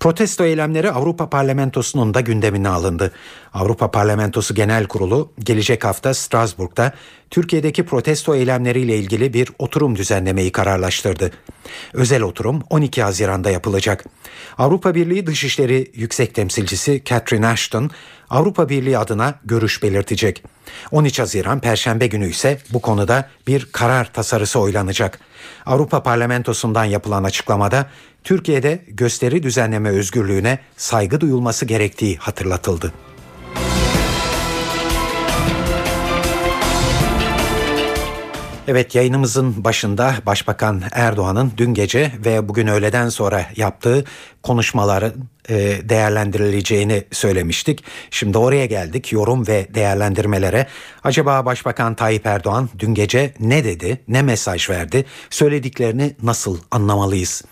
[0.00, 3.12] Protesto eylemleri Avrupa Parlamentosu'nun da gündemine alındı.
[3.54, 6.92] Avrupa Parlamentosu Genel Kurulu gelecek hafta Strasbourg'da
[7.30, 11.30] Türkiye'deki protesto eylemleriyle ilgili bir oturum düzenlemeyi kararlaştırdı.
[11.92, 14.04] Özel oturum 12 Haziran'da yapılacak.
[14.58, 17.90] Avrupa Birliği Dışişleri Yüksek Temsilcisi Catherine Ashton
[18.34, 20.42] Avrupa Birliği adına görüş belirtecek.
[20.90, 25.18] 13 Haziran Perşembe günü ise bu konuda bir karar tasarısı oylanacak.
[25.66, 27.86] Avrupa Parlamentosu'ndan yapılan açıklamada
[28.24, 32.92] Türkiye'de gösteri düzenleme özgürlüğüne saygı duyulması gerektiği hatırlatıldı.
[38.68, 44.04] Evet yayınımızın başında Başbakan Erdoğan'ın dün gece ve bugün öğleden sonra yaptığı
[44.42, 45.12] konuşmaların
[45.48, 45.54] e,
[45.88, 47.84] değerlendirileceğini söylemiştik.
[48.10, 50.66] Şimdi oraya geldik yorum ve değerlendirmelere.
[51.04, 57.42] Acaba Başbakan Tayyip Erdoğan dün gece ne dedi, ne mesaj verdi, söylediklerini nasıl anlamalıyız?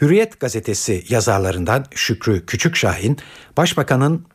[0.00, 3.18] Hürriyet gazetesi yazarlarından Şükrü Küçükşahin,
[3.56, 4.26] Başbakanın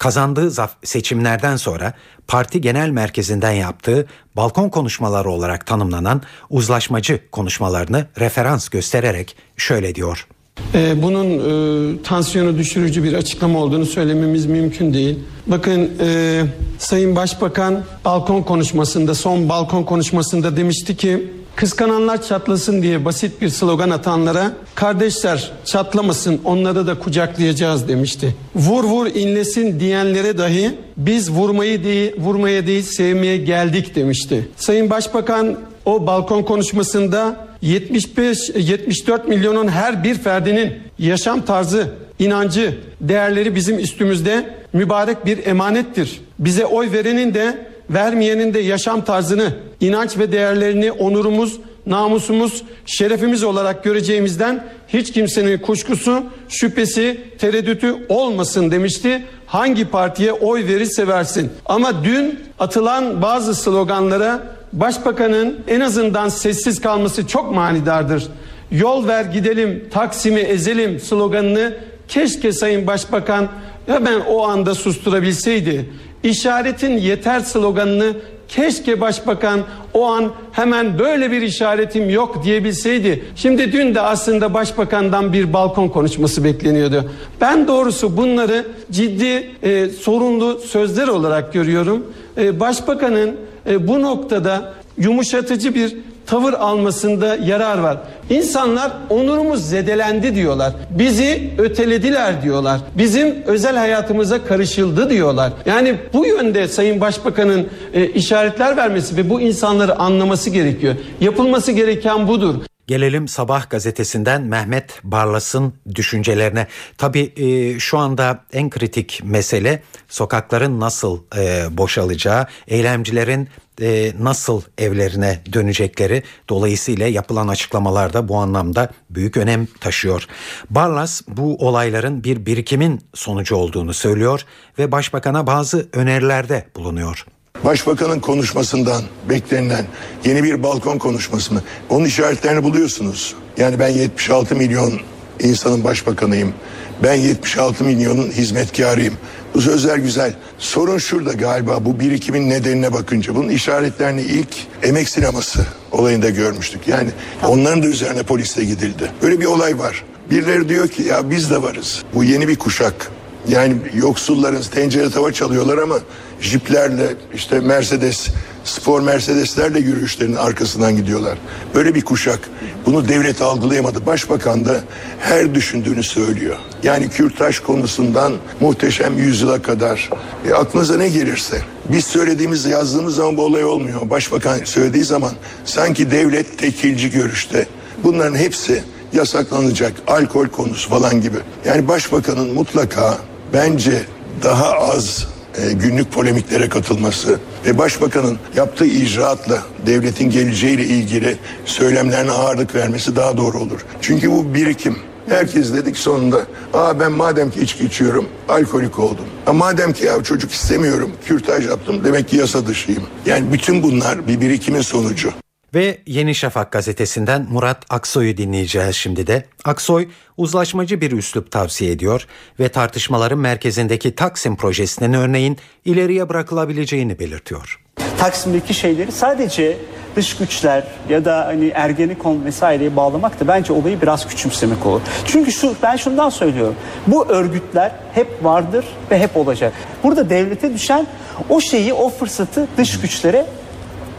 [0.00, 0.52] kazandığı
[0.84, 1.92] seçimlerden sonra
[2.28, 10.26] parti genel merkezinden yaptığı balkon konuşmaları olarak tanımlanan uzlaşmacı konuşmalarını referans göstererek şöyle diyor.
[10.74, 15.18] Ee, bunun e, tansiyonu düşürücü bir açıklama olduğunu söylememiz mümkün değil.
[15.46, 16.42] Bakın e,
[16.78, 23.90] Sayın Başbakan balkon konuşmasında son balkon konuşmasında demişti ki Kıskananlar çatlasın diye basit bir slogan
[23.90, 28.34] atanlara kardeşler çatlamasın onları da kucaklayacağız demişti.
[28.54, 34.48] Vur vur inlesin diyenlere dahi biz vurmayı değil, vurmaya değil sevmeye geldik demişti.
[34.56, 43.54] Sayın Başbakan o balkon konuşmasında 75 74 milyonun her bir ferdinin yaşam tarzı, inancı, değerleri
[43.54, 46.20] bizim üstümüzde mübarek bir emanettir.
[46.38, 53.84] Bize oy verenin de vermeyenin de yaşam tarzını, inanç ve değerlerini onurumuz, namusumuz, şerefimiz olarak
[53.84, 59.24] göreceğimizden hiç kimsenin kuşkusu, şüphesi, tereddütü olmasın demişti.
[59.46, 61.50] Hangi partiye oy verirse versin.
[61.66, 68.28] Ama dün atılan bazı sloganlara başbakanın en azından sessiz kalması çok manidardır.
[68.70, 71.74] Yol ver gidelim, Taksim'i ezelim sloganını
[72.08, 73.48] keşke Sayın Başbakan
[73.86, 75.90] hemen o anda susturabilseydi.
[76.22, 78.12] İşaretin yeter sloganını
[78.48, 79.60] keşke başbakan
[79.94, 83.24] o an hemen böyle bir işaretim yok diyebilseydi.
[83.36, 87.10] Şimdi dün de aslında başbakandan bir balkon konuşması bekleniyordu.
[87.40, 92.06] Ben doğrusu bunları ciddi e, sorunlu sözler olarak görüyorum.
[92.38, 93.36] E, başbakanın
[93.68, 95.96] e, bu noktada yumuşatıcı bir
[96.30, 97.96] tavır almasında yarar var.
[98.30, 100.72] İnsanlar onurumuz zedelendi diyorlar.
[100.90, 102.80] Bizi ötelediler diyorlar.
[102.98, 105.52] Bizim özel hayatımıza karışıldı diyorlar.
[105.66, 110.94] Yani bu yönde Sayın Başbakan'ın e, işaretler vermesi ve bu insanları anlaması gerekiyor.
[111.20, 112.54] Yapılması gereken budur.
[112.90, 116.66] Gelelim Sabah gazetesinden Mehmet Barlas'ın düşüncelerine.
[116.98, 123.48] Tabii e, şu anda en kritik mesele sokakların nasıl e, boşalacağı, eylemcilerin
[123.80, 130.26] e, nasıl evlerine dönecekleri dolayısıyla yapılan açıklamalar da bu anlamda büyük önem taşıyor.
[130.70, 134.40] Barlas bu olayların bir birikimin sonucu olduğunu söylüyor
[134.78, 137.26] ve başbakana bazı önerilerde bulunuyor.
[137.64, 139.84] Başbakanın konuşmasından beklenilen
[140.24, 141.62] yeni bir balkon konuşması mı?
[141.90, 143.34] Onun işaretlerini buluyorsunuz.
[143.56, 145.00] Yani ben 76 milyon
[145.40, 146.54] insanın başbakanıyım.
[147.02, 149.14] Ben 76 milyonun hizmetkarıyım.
[149.54, 150.34] Bu sözler güzel.
[150.58, 153.34] Sorun şurada galiba bu birikimin nedenine bakınca.
[153.34, 154.48] Bunun işaretlerini ilk
[154.82, 156.88] emek sineması olayında görmüştük.
[156.88, 157.10] Yani
[157.48, 159.12] onların da üzerine polisle gidildi.
[159.22, 160.04] Böyle bir olay var.
[160.30, 162.02] Birileri diyor ki ya biz de varız.
[162.14, 163.10] Bu yeni bir kuşak.
[163.48, 165.98] Yani yoksulların tencere tava çalıyorlar ama
[166.40, 168.28] jiplerle işte Mercedes,
[168.64, 171.38] spor Mercedeslerle yürüyüşlerin arkasından gidiyorlar.
[171.74, 172.40] Böyle bir kuşak.
[172.86, 174.06] Bunu devlet algılayamadı.
[174.06, 174.80] Başbakan da
[175.20, 176.56] her düşündüğünü söylüyor.
[176.82, 180.10] Yani kürtaj konusundan muhteşem yüzyıla kadar
[180.48, 181.62] e, aklınıza ne gelirse.
[181.88, 184.10] Biz söylediğimiz yazdığımız zaman bu olay olmuyor.
[184.10, 185.32] Başbakan söylediği zaman
[185.64, 187.66] sanki devlet tekilci görüşte.
[188.04, 189.92] Bunların hepsi yasaklanacak.
[190.06, 191.36] Alkol konusu falan gibi.
[191.64, 193.18] Yani başbakanın mutlaka
[193.52, 194.02] bence
[194.42, 195.26] daha az
[195.62, 203.36] e, günlük polemiklere katılması ve başbakanın yaptığı icraatla devletin geleceğiyle ilgili söylemlerine ağırlık vermesi daha
[203.36, 203.80] doğru olur.
[204.00, 204.96] Çünkü bu birikim.
[205.28, 209.24] Herkes dedik sonunda aa ben madem ki içki içiyorum alkolik oldum.
[209.46, 213.02] Ama madem ki ya çocuk istemiyorum kürtaj yaptım demek ki yasa dışıyım.
[213.26, 215.32] Yani bütün bunlar bir birikimin sonucu.
[215.74, 219.44] Ve Yeni Şafak gazetesinden Murat Aksoy'u dinleyeceğiz şimdi de.
[219.64, 222.26] Aksoy uzlaşmacı bir üslup tavsiye ediyor
[222.60, 227.80] ve tartışmaların merkezindeki Taksim projesinin örneğin ileriye bırakılabileceğini belirtiyor.
[228.18, 229.76] Taksim'deki şeyleri sadece
[230.16, 235.00] dış güçler ya da hani Ergenekon vesaireye bağlamak da bence olayı biraz küçümsemek olur.
[235.26, 236.74] Çünkü şu ben şundan söylüyorum.
[237.06, 239.72] Bu örgütler hep vardır ve hep olacak.
[240.02, 241.06] Burada devlete düşen
[241.48, 243.46] o şeyi, o fırsatı dış güçlere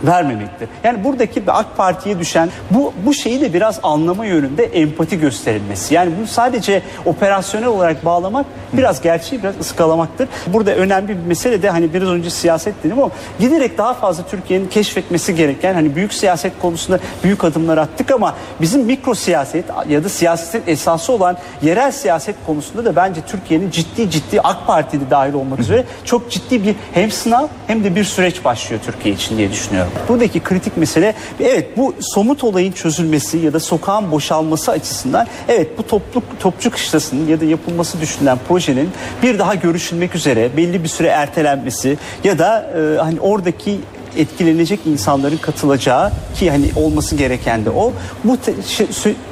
[0.04, 0.70] vermemektir.
[0.84, 5.94] Yani buradaki AK Parti'ye düşen bu bu şeyi de biraz anlama yönünde empati gösterilmesi.
[5.94, 10.30] Yani bunu sadece operasyonel olarak bağlamak biraz gerçeği biraz ıskalamaktır.
[10.48, 14.68] Burada önemli bir mesele de hani biraz önce siyaset dedim ama giderek daha fazla Türkiye'nin
[14.68, 20.10] keşfetmesi gereken hani büyük siyaset konusunda büyük adımlar attık ama bizim mikro siyaset ya da
[20.10, 25.60] siyasetin esası olan yerel siyaset konusunda da bence Türkiye'nin ciddi ciddi AK Parti'de dahil olmak
[25.60, 29.91] üzere çok ciddi bir hem sınav hem de bir süreç başlıyor Türkiye için diye düşünüyorum.
[30.10, 35.88] Buradaki kritik mesele evet bu somut olayın çözülmesi ya da sokağın boşalması açısından evet bu
[35.88, 38.90] toplu topçu kışlasının ya da yapılması düşünülen projenin
[39.24, 43.80] bir daha görüşülmek üzere belli bir süre ertelenmesi ya da e, hani oradaki
[44.18, 47.94] etkilenecek insanların katılacağı ki hani olması gereken de o.
[48.24, 48.54] Bu te-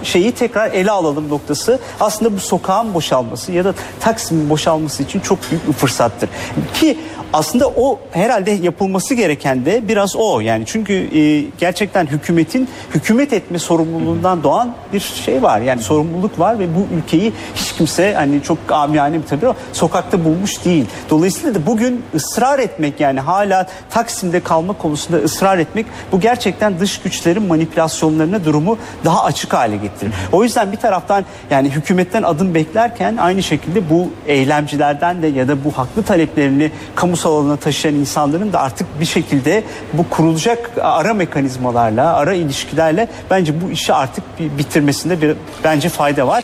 [0.03, 1.79] şeyi tekrar ele alalım noktası.
[1.99, 6.29] Aslında bu sokağın boşalması ya da Taksim'in boşalması için çok büyük bir fırsattır.
[6.73, 6.97] Ki
[7.33, 13.59] aslında o herhalde yapılması gereken de biraz o yani çünkü e, gerçekten hükümetin hükümet etme
[13.59, 18.57] sorumluluğundan doğan bir şey var yani sorumluluk var ve bu ülkeyi hiç kimse hani çok
[18.69, 20.85] amiyane bir tabii ama sokakta bulmuş değil.
[21.09, 27.01] Dolayısıyla da bugün ısrar etmek yani hala Taksim'de kalma konusunda ısrar etmek bu gerçekten dış
[27.01, 30.13] güçlerin manipülasyonlarına durumu daha açık hale getirir.
[30.31, 35.63] O yüzden bir taraftan yani hükümetten adım beklerken aynı şekilde bu eylemcilerden de ya da
[35.63, 42.13] bu haklı taleplerini kamu kamusal taşıyan insanların da artık bir şekilde bu kurulacak ara mekanizmalarla,
[42.13, 46.43] ara ilişkilerle bence bu işi artık bitirmesinde bir bence fayda var.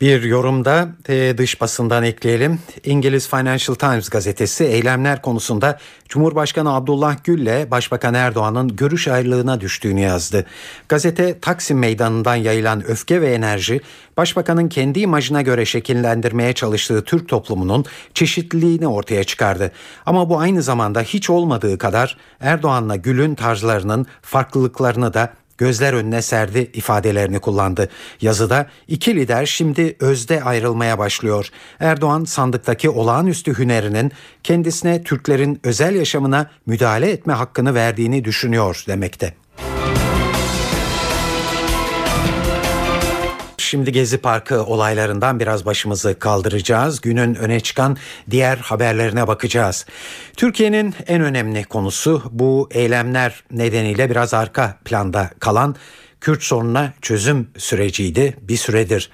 [0.00, 2.58] Bir yorumda e, dış basından ekleyelim.
[2.84, 10.00] İngiliz Financial Times gazetesi eylemler konusunda Cumhurbaşkanı Abdullah Gül ile Başbakan Erdoğan'ın görüş ayrılığına düştüğünü
[10.00, 10.46] yazdı.
[10.88, 13.80] Gazete Taksim Meydanı'ndan yayılan öfke ve enerji
[14.16, 17.84] Başbakanın kendi imajına göre şekillendirmeye çalıştığı Türk toplumunun
[18.14, 19.72] çeşitliliğini ortaya çıkardı.
[20.06, 26.70] Ama bu aynı zamanda hiç olmadığı kadar Erdoğan'la Gül'ün tarzlarının farklılıklarını da gözler önüne serdi
[26.74, 27.88] ifadelerini kullandı.
[28.20, 31.48] Yazıda iki lider şimdi özde ayrılmaya başlıyor.
[31.80, 39.34] Erdoğan sandıktaki olağanüstü hünerinin kendisine Türklerin özel yaşamına müdahale etme hakkını verdiğini düşünüyor demekte.
[43.70, 47.00] Şimdi Gezi Parkı olaylarından biraz başımızı kaldıracağız.
[47.00, 47.96] Günün öne çıkan
[48.30, 49.86] diğer haberlerine bakacağız.
[50.36, 55.76] Türkiye'nin en önemli konusu bu eylemler nedeniyle biraz arka planda kalan
[56.20, 59.10] Kürt sorununa çözüm süreciydi bir süredir.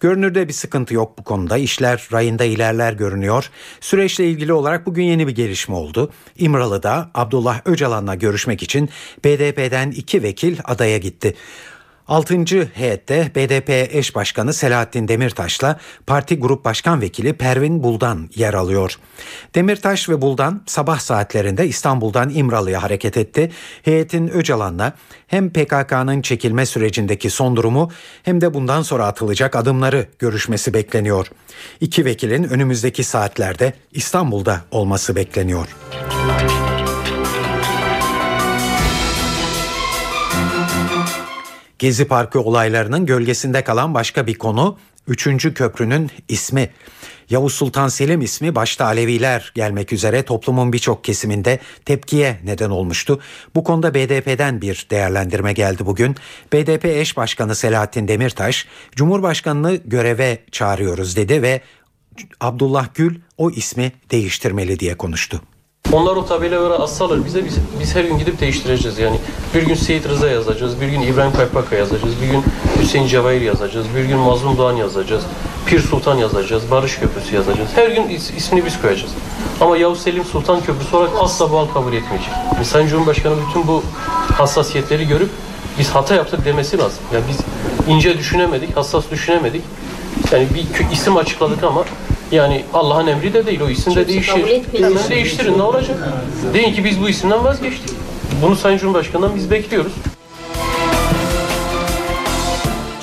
[0.00, 1.58] Görünürde bir sıkıntı yok bu konuda.
[1.58, 3.50] İşler rayında ilerler görünüyor.
[3.80, 6.12] Süreçle ilgili olarak bugün yeni bir gelişme oldu.
[6.38, 8.88] İmralı'da Abdullah Öcalan'la görüşmek için
[9.24, 11.34] BDP'den iki vekil adaya gitti.
[12.10, 12.34] 6.
[12.74, 18.98] heyette BDP eş başkanı Selahattin Demirtaş'la parti grup başkan vekili Pervin Buldan yer alıyor.
[19.54, 23.50] Demirtaş ve Buldan sabah saatlerinde İstanbul'dan İmralı'ya hareket etti.
[23.82, 24.92] Heyetin Öcalan'la
[25.26, 27.90] hem PKK'nın çekilme sürecindeki son durumu
[28.22, 31.26] hem de bundan sonra atılacak adımları görüşmesi bekleniyor.
[31.80, 35.68] İki vekilin önümüzdeki saatlerde İstanbul'da olması bekleniyor.
[41.80, 45.54] Gezi Parkı olaylarının gölgesinde kalan başka bir konu 3.
[45.54, 46.70] köprünün ismi.
[47.30, 53.20] Yavuz Sultan Selim ismi başta Aleviler gelmek üzere toplumun birçok kesiminde tepkiye neden olmuştu.
[53.54, 56.16] Bu konuda BDP'den bir değerlendirme geldi bugün.
[56.52, 58.66] BDP eş başkanı Selahattin Demirtaş,
[58.96, 61.60] Cumhurbaşkanını göreve çağırıyoruz dedi ve
[62.40, 65.42] Abdullah Gül o ismi değiştirmeli diye konuştu.
[65.92, 69.16] Onlar o tabelaları assalar bize biz, biz her gün gidip değiştireceğiz yani.
[69.54, 72.42] Bir gün Seyit Rıza yazacağız, bir gün İbrahim Kaypaka yazacağız, bir gün
[72.82, 75.22] Hüseyin Cevahir yazacağız, bir gün Mazlum Doğan yazacağız,
[75.66, 77.68] Pir Sultan yazacağız, Barış Köprüsü yazacağız.
[77.74, 79.12] Her gün is, ismini biz koyacağız.
[79.60, 82.30] Ama Yavuz Selim Sultan Köprüsü olarak asla bu halk kabul etmeyecek.
[82.54, 83.82] Yani Sayın Cumhurbaşkanı bütün bu
[84.32, 85.30] hassasiyetleri görüp
[85.78, 86.98] biz hata yaptık demesi lazım.
[87.14, 87.38] Yani biz
[87.94, 89.62] ince düşünemedik, hassas düşünemedik.
[90.32, 91.84] Yani bir isim açıkladık ama
[92.32, 94.62] yani Allah'ın emri de değil o isim de değişir.
[94.78, 96.08] Hemen değiştirin ne olacak?
[96.54, 97.90] Deyin ki biz bu isimden vazgeçtik.
[98.42, 99.92] Bunu Sayın Cumhurbaşkanı'ndan biz bekliyoruz.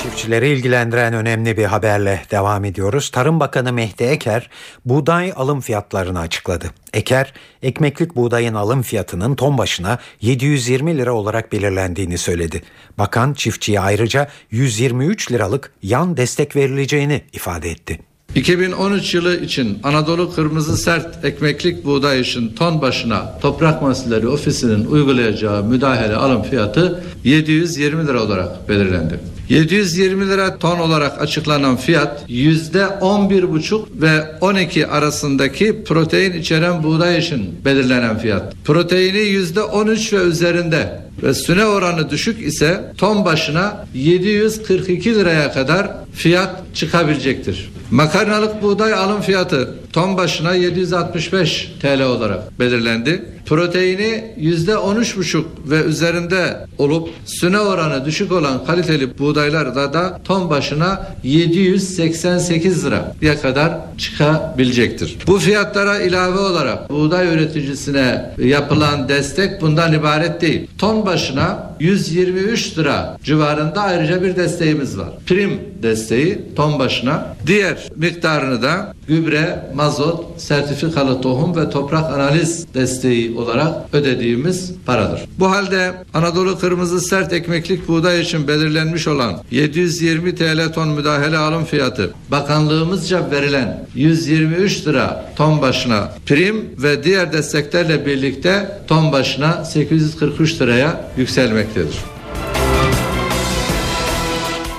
[0.04, 3.10] Çiftçileri ilgilendiren önemli bir haberle devam ediyoruz.
[3.10, 4.50] Tarım Bakanı Mehdi Eker
[4.86, 6.72] buğday alım fiyatlarını açıkladı.
[6.94, 12.62] Eker, ekmeklik buğdayın alım fiyatının ton başına 720 lira olarak belirlendiğini söyledi.
[12.98, 18.00] Bakan çiftçiye ayrıca 123 liralık yan destek verileceğini ifade etti.
[18.36, 25.64] 2013 yılı için Anadolu Kırmızı Sert Ekmeklik Buğday için ton başına Toprak Mahsulleri Ofisi'nin uygulayacağı
[25.64, 29.20] müdahale alım fiyatı 720 lira olarak belirlendi.
[29.50, 37.56] 720 lira ton olarak açıklanan fiyat yüzde 11,5 ve 12 arasındaki protein içeren buğday için
[37.66, 38.54] belirlenen fiyat.
[38.66, 45.88] Proteini yüzde 13 ve üzerinde ve süne oranı düşük ise ton başına 742 liraya kadar
[46.14, 47.70] fiyat çıkabilecektir.
[47.92, 53.26] Makarnalık buğday alım fiyatı ton başına 765 TL olarak belirlendi.
[53.46, 61.08] Proteini yüzde 13,5 ve üzerinde olup süne oranı düşük olan kaliteli buğdaylarda da ton başına
[61.24, 65.18] 788 liraya kadar çıkabilecektir.
[65.28, 70.68] Bu fiyatlara ilave olarak buğday üreticisine yapılan destek bundan ibaret değil.
[70.78, 75.10] Ton başına 123 lira civarında ayrıca bir desteğimiz var.
[75.26, 77.36] Prim desteği ton başına.
[77.48, 85.22] Diğer miktarını da gübre, mazot, sertifikalı tohum ve toprak analiz desteği olarak ödediğimiz paradır.
[85.40, 91.66] Bu halde Anadolu Kırmızı Sert Ekmeklik Buğday için belirlenmiş olan 720 TL ton müdahale alım
[91.66, 100.62] fiyatı bakanlığımızca verilen 123 lira ton başına prim ve diğer desteklerle birlikte ton başına 843
[100.62, 102.17] liraya yükselmektedir.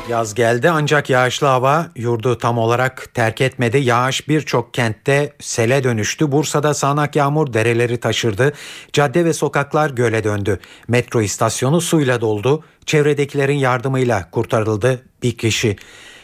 [0.08, 3.78] Yaz geldi ancak yağışlı hava yurdu tam olarak terk etmedi.
[3.78, 6.32] Yağış birçok kentte sele dönüştü.
[6.32, 8.52] Bursa'da sağanak yağmur dereleri taşırdı.
[8.92, 10.60] Cadde ve sokaklar göle döndü.
[10.88, 12.64] Metro istasyonu suyla doldu.
[12.86, 15.76] Çevredekilerin yardımıyla kurtarıldı bir kişi.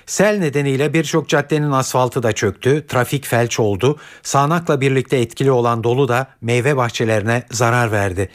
[0.07, 3.99] Sel nedeniyle birçok caddenin asfaltı da çöktü, trafik felç oldu.
[4.23, 8.31] Sağanakla birlikte etkili olan dolu da meyve bahçelerine zarar verdi.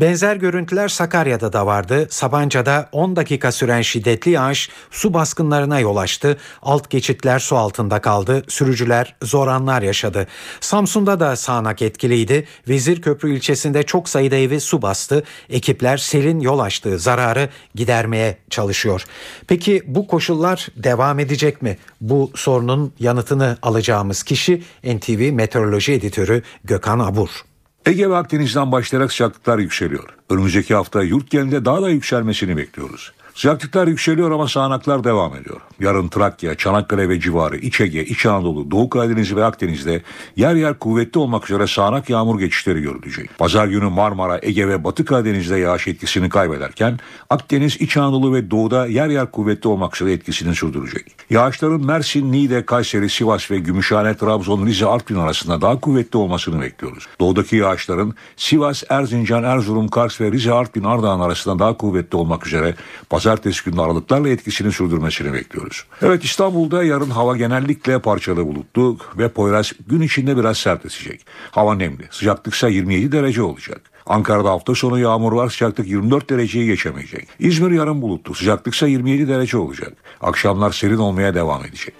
[0.00, 2.06] Benzer görüntüler Sakarya'da da vardı.
[2.10, 6.36] Sabancı'da 10 dakika süren şiddetli yağış su baskınlarına yol açtı.
[6.62, 8.42] Alt geçitler su altında kaldı.
[8.48, 10.26] Sürücüler zor anlar yaşadı.
[10.60, 12.46] Samsun'da da sağanak etkiliydi.
[12.68, 15.24] Vezirköprü ilçesinde çok sayıda evi su bastı.
[15.50, 19.04] Ekipler selin yol açtığı zararı gidermeye çalışıyor.
[19.46, 21.78] Peki bu koşullar devam edecek mi?
[22.00, 27.47] Bu sorunun yanıtını alacağımız kişi NTV Meteoroloji Editörü Gökhan Abur.
[27.88, 30.08] Ege ve Akdeniz'den başlayarak sıcaklıklar yükseliyor.
[30.30, 33.12] Önümüzdeki hafta yurt genelinde daha da yükselmesini bekliyoruz.
[33.38, 35.60] Sıcaklıklar yükseliyor ama sağanaklar devam ediyor.
[35.80, 40.02] Yarın Trakya, Çanakkale ve civarı, İç Ege, İç Anadolu, Doğu Karadeniz ve Akdeniz'de
[40.36, 43.38] yer yer kuvvetli olmak üzere sağanak yağmur geçişleri görülecek.
[43.38, 46.98] Pazar günü Marmara, Ege ve Batı Karadeniz'de yağış etkisini kaybederken
[47.30, 51.16] Akdeniz, İç Anadolu ve Doğu'da yer yer kuvvetli olmak üzere etkisini sürdürecek.
[51.30, 57.06] Yağışların Mersin, Niğde, Kayseri, Sivas ve Gümüşhane, Trabzon, Rize, Artvin arasında daha kuvvetli olmasını bekliyoruz.
[57.20, 62.74] Doğudaki yağışların Sivas, Erzincan, Erzurum, Kars ve Rize, Artvin, Ardahan arasında daha kuvvetli olmak üzere
[63.28, 65.84] pazartesi günü aralıklarla etkisini sürdürmesini bekliyoruz.
[66.02, 71.26] Evet İstanbul'da yarın hava genellikle parçalı bulutlu ve Poyraz gün içinde biraz sertleşecek.
[71.50, 72.04] Hava nemli.
[72.10, 73.80] Sıcaklıksa 27 derece olacak.
[74.06, 77.28] Ankara'da hafta sonu yağmur var sıcaklık 24 dereceyi geçemeyecek.
[77.38, 79.92] İzmir yarın bulutlu sıcaklıksa 27 derece olacak.
[80.20, 81.94] Akşamlar serin olmaya devam edecek.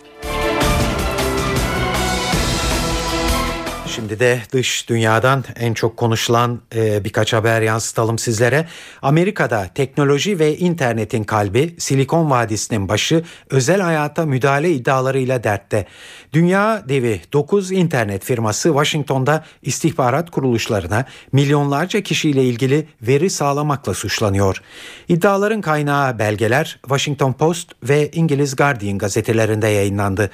[3.98, 8.66] Şimdi de dış dünyadan en çok konuşulan e, birkaç haber yansıtalım sizlere.
[9.02, 15.86] Amerika'da teknoloji ve internetin kalbi Silikon Vadisi'nin başı özel hayata müdahale iddialarıyla dertte.
[16.32, 24.62] Dünya devi 9 internet firması Washington'da istihbarat kuruluşlarına milyonlarca kişiyle ilgili veri sağlamakla suçlanıyor.
[25.08, 30.30] İddiaların kaynağı belgeler Washington Post ve İngiliz Guardian gazetelerinde yayınlandı.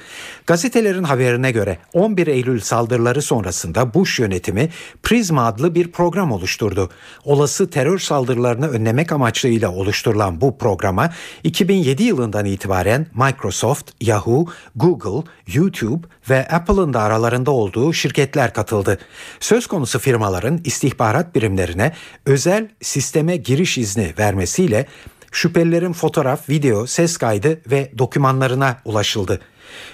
[0.47, 4.69] Gazetelerin haberine göre 11 Eylül saldırıları sonrası sonrasında Bush yönetimi
[5.03, 6.89] Prisma adlı bir program oluşturdu.
[7.23, 11.09] Olası terör saldırılarını önlemek amacıyla oluşturulan bu programa
[11.43, 14.45] 2007 yılından itibaren Microsoft, Yahoo,
[14.75, 18.97] Google, YouTube ve Apple'ın da aralarında olduğu şirketler katıldı.
[19.39, 21.93] Söz konusu firmaların istihbarat birimlerine
[22.25, 24.85] özel sisteme giriş izni vermesiyle
[25.31, 29.39] şüphelilerin fotoğraf, video, ses kaydı ve dokümanlarına ulaşıldı.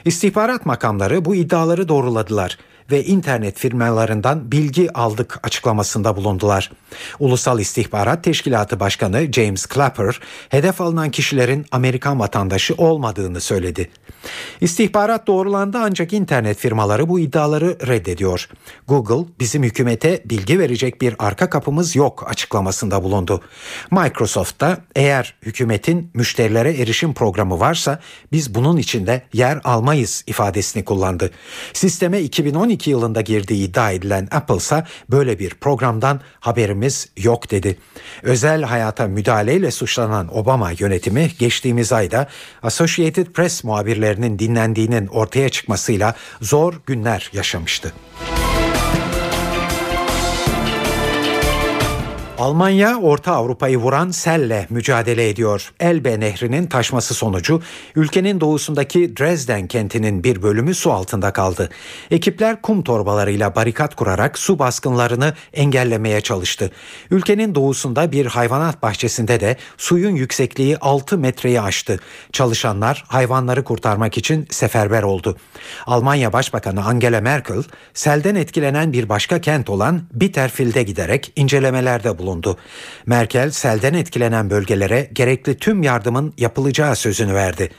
[0.06, 2.58] İstihbarat makamları bu iddiaları doğruladılar
[2.92, 6.72] ve internet firmalarından bilgi aldık açıklamasında bulundular.
[7.20, 10.20] Ulusal İstihbarat Teşkilatı Başkanı James Clapper,
[10.50, 13.90] hedef alınan kişilerin Amerikan vatandaşı olmadığını söyledi.
[14.62, 18.50] İstihbarat doğrulandı ancak internet firmaları bu iddiaları reddediyor.
[18.88, 23.42] Google bizim hükümete bilgi verecek bir arka kapımız yok açıklamasında bulundu.
[23.92, 28.00] Microsoft da eğer hükümetin müşterilere erişim programı varsa
[28.32, 31.32] biz bunun içinde yer almayız ifadesini kullandı.
[31.74, 37.78] Sisteme 2012 yılında girdiği iddia edilen Apple ise böyle bir programdan haberimiz yok dedi.
[38.24, 42.28] Özel hayata müdahaleyle suçlanan Obama yönetimi geçtiğimiz ayda
[42.64, 47.94] Associated Press muhabirlerinin dinlendiğinin ortaya çıkmasıyla zor günler yaşamıştı.
[52.42, 55.72] Almanya Orta Avrupa'yı vuran selle mücadele ediyor.
[55.80, 57.62] Elbe Nehri'nin taşması sonucu
[57.96, 61.70] ülkenin doğusundaki Dresden kentinin bir bölümü su altında kaldı.
[62.12, 66.72] Ekipler kum torbalarıyla barikat kurarak su baskınlarını engellemeye çalıştı.
[67.12, 72.00] Ülkenin doğusunda bir hayvanat bahçesinde de suyun yüksekliği 6 metreyi aştı.
[72.32, 75.38] Çalışanlar hayvanları kurtarmak için seferber oldu.
[75.86, 77.64] Almanya Başbakanı Angela Merkel
[77.94, 82.58] selden etkilenen bir başka kent olan Bitterfield'e giderek incelemelerde bulundu bulundu.
[83.06, 87.70] Merkel selden etkilenen bölgelere gerekli tüm yardımın yapılacağı sözünü verdi.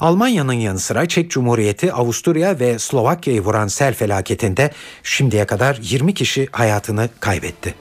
[0.00, 4.70] Almanya'nın yanı sıra Çek Cumhuriyeti, Avusturya ve Slovakya'yı vuran sel felaketinde
[5.02, 7.74] şimdiye kadar 20 kişi hayatını kaybetti.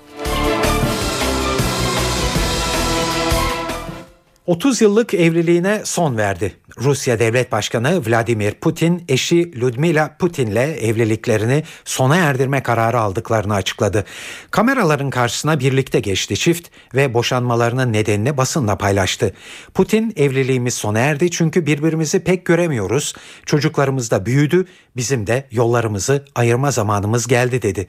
[4.47, 6.53] 30 yıllık evliliğine son verdi.
[6.78, 14.05] Rusya Devlet Başkanı Vladimir Putin eşi Ludmila Putin'le evliliklerini sona erdirme kararı aldıklarını açıkladı.
[14.51, 19.34] Kameraların karşısına birlikte geçti çift ve boşanmalarının nedenini basınla paylaştı.
[19.74, 23.15] Putin evliliğimiz sona erdi çünkü birbirimizi pek göremiyoruz.
[23.45, 24.65] Çocuklarımız da büyüdü,
[24.95, 27.88] bizim de yollarımızı ayırma zamanımız geldi dedi.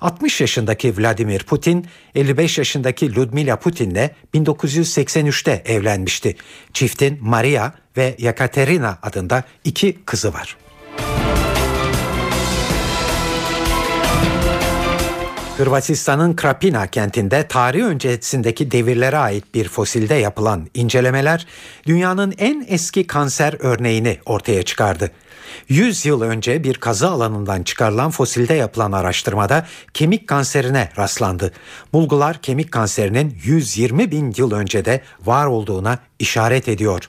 [0.00, 6.36] 60 yaşındaki Vladimir Putin 55 yaşındaki Ludmila Putin'le 1983'te evlenmişti.
[6.72, 10.56] Çiftin Maria ve Yekaterina adında iki kızı var.
[15.56, 21.46] Hırvatistan'ın Krapina kentinde tarih öncesindeki devirlere ait bir fosilde yapılan incelemeler
[21.86, 25.10] dünyanın en eski kanser örneğini ortaya çıkardı.
[25.68, 31.52] 100 yıl önce bir kazı alanından çıkarılan fosilde yapılan araştırmada kemik kanserine rastlandı.
[31.92, 37.08] Bulgular kemik kanserinin 120 bin yıl önce de var olduğuna işaret ediyor.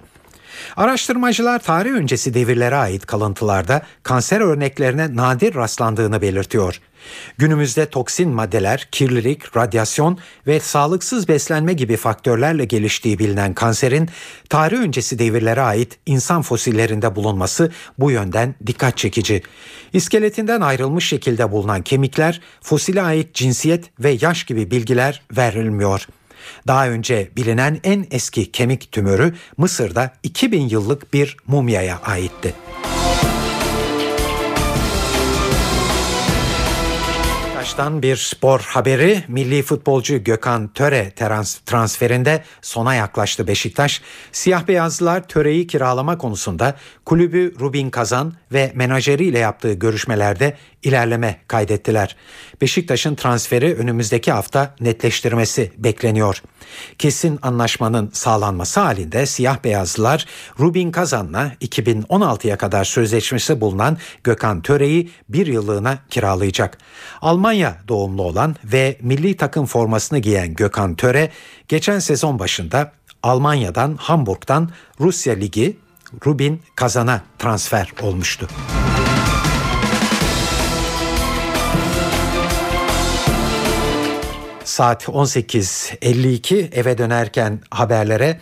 [0.78, 6.82] Araştırmacılar tarih öncesi devirlere ait kalıntılarda kanser örneklerine nadir rastlandığını belirtiyor.
[7.38, 14.10] Günümüzde toksin maddeler, kirlilik, radyasyon ve sağlıksız beslenme gibi faktörlerle geliştiği bilinen kanserin
[14.50, 19.42] tarih öncesi devirlere ait insan fosillerinde bulunması bu yönden dikkat çekici.
[19.94, 26.08] İskeletinden ayrılmış şekilde bulunan kemikler, fosile ait cinsiyet ve yaş gibi bilgiler verilmiyor.
[26.68, 32.54] Daha önce bilinen en eski kemik tümörü Mısır'da 2000 yıllık bir mumyaya aitti.
[37.76, 39.24] Beşiktaş'tan bir spor haberi.
[39.28, 44.02] Milli futbolcu Gökhan Töre trans transferinde sona yaklaştı Beşiktaş.
[44.32, 46.76] Siyah beyazlılar Töre'yi kiralama konusunda
[47.06, 52.16] kulübü Rubin Kazan ve menajeriyle yaptığı görüşmelerde ilerleme kaydettiler.
[52.62, 56.42] Beşiktaş'ın transferi önümüzdeki hafta netleştirmesi bekleniyor.
[56.98, 60.26] Kesin anlaşmanın sağlanması halinde siyah beyazlılar
[60.60, 66.78] Rubin Kazan'la 2016'ya kadar sözleşmesi bulunan Gökhan Töre'yi bir yıllığına kiralayacak.
[67.22, 71.32] Almanya doğumlu olan ve milli takım formasını giyen Gökhan Töre
[71.68, 72.92] geçen sezon başında
[73.24, 74.70] Almanya'dan Hamburg'dan
[75.00, 75.78] Rusya Ligi
[76.26, 78.48] Rubin Kazan'a transfer olmuştu.
[84.76, 88.40] Saat 18.52 eve dönerken haberlere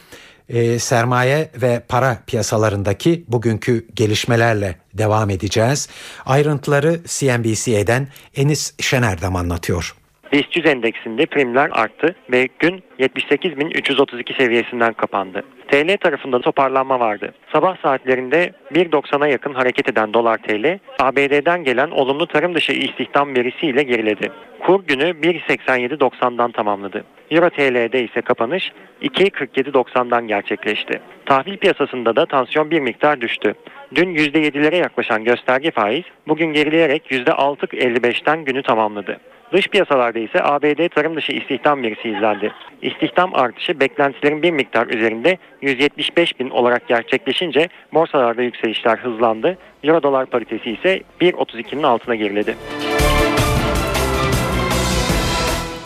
[0.49, 5.87] e, sermaye ve para piyasalarındaki bugünkü gelişmelerle devam edeceğiz.
[6.25, 9.95] Ayrıntıları CNBC'den Enis Şenerdem anlatıyor.
[10.33, 15.43] BIST 100 endeksinde primler arttı ve gün 78.332 seviyesinden kapandı.
[15.67, 17.33] TL tarafında toparlanma vardı.
[17.51, 23.83] Sabah saatlerinde 1.90'a yakın hareket eden dolar TL, ABD'den gelen olumlu tarım dışı istihdam verisiyle
[23.83, 24.31] geriledi.
[24.59, 27.03] Kur günü 1.87.90'dan tamamladı.
[27.31, 28.71] Euro TL'de ise kapanış
[29.01, 31.01] 2.47.90'dan gerçekleşti.
[31.25, 33.53] Tahvil piyasasında da tansiyon bir miktar düştü.
[33.95, 39.19] Dün %7'lere yaklaşan gösterge faiz bugün gerileyerek %6.55'ten günü tamamladı.
[39.53, 42.51] Dış piyasalarda ise ABD tarım dışı istihdam verisi izlendi.
[42.81, 49.57] İstihdam artışı beklentilerin bir miktar üzerinde 175 bin olarak gerçekleşince borsalarda yükselişler hızlandı.
[49.83, 52.55] Euro dolar paritesi ise 1.32'nin altına geriledi.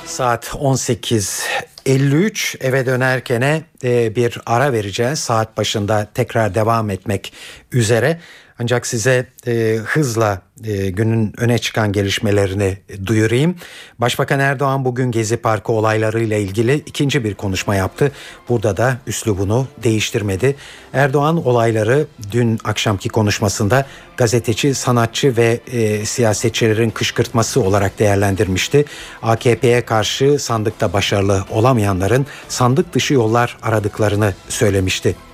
[0.05, 3.41] Saat 18.53 eve dönerken
[3.83, 5.19] e, bir ara vereceğiz.
[5.19, 7.33] Saat başında tekrar devam etmek
[7.71, 8.17] üzere.
[8.59, 13.55] Ancak size e, hızla e, günün öne çıkan gelişmelerini duyurayım.
[13.99, 18.11] Başbakan Erdoğan bugün Gezi Parkı olaylarıyla ilgili ikinci bir konuşma yaptı.
[18.49, 20.55] Burada da üslubunu değiştirmedi.
[20.93, 23.85] Erdoğan olayları dün akşamki konuşmasında
[24.17, 28.85] gazeteci, sanatçı ve e, siyasetçilerin kışkırtması olarak değerlendirmişti.
[29.21, 35.26] AKP'ye karşı sandıkta başarılı olamayanların sandık dışı yollar aradıklarını söylemişti.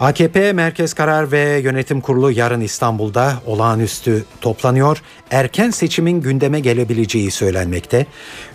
[0.00, 5.02] AKP Merkez Karar ve Yönetim Kurulu yarın İstanbul'da olağanüstü toplanıyor.
[5.30, 8.06] Erken seçimin gündeme gelebileceği söylenmekte.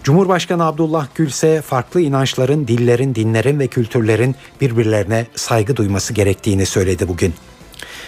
[0.03, 7.07] Cumhurbaşkanı Abdullah Gül ise farklı inançların, dillerin, dinlerin ve kültürlerin birbirlerine saygı duyması gerektiğini söyledi
[7.07, 7.33] bugün.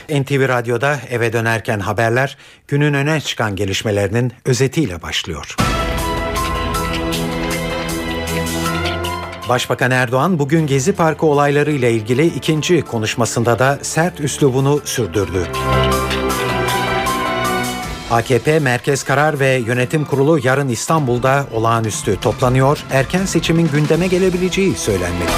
[0.09, 5.55] NTV Radyo'da eve dönerken haberler günün öne çıkan gelişmelerinin özetiyle başlıyor.
[9.49, 15.47] Başbakan Erdoğan bugün Gezi Parkı olayları ile ilgili ikinci konuşmasında da sert üslubunu sürdürdü.
[18.11, 22.83] AKP Merkez Karar ve Yönetim Kurulu yarın İstanbul'da olağanüstü toplanıyor.
[22.91, 25.33] Erken seçimin gündeme gelebileceği söylenmekte.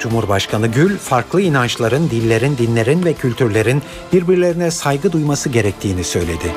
[0.00, 3.82] Cumhurbaşkanı Gül, farklı inançların, dillerin, dinlerin ve kültürlerin
[4.12, 6.52] birbirlerine saygı duyması gerektiğini söyledi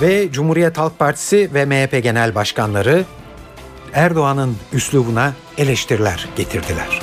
[0.00, 3.04] ve Cumhuriyet Halk Partisi ve MHP Genel Başkanları
[3.92, 7.00] Erdoğan'ın üslubuna eleştiriler getirdiler.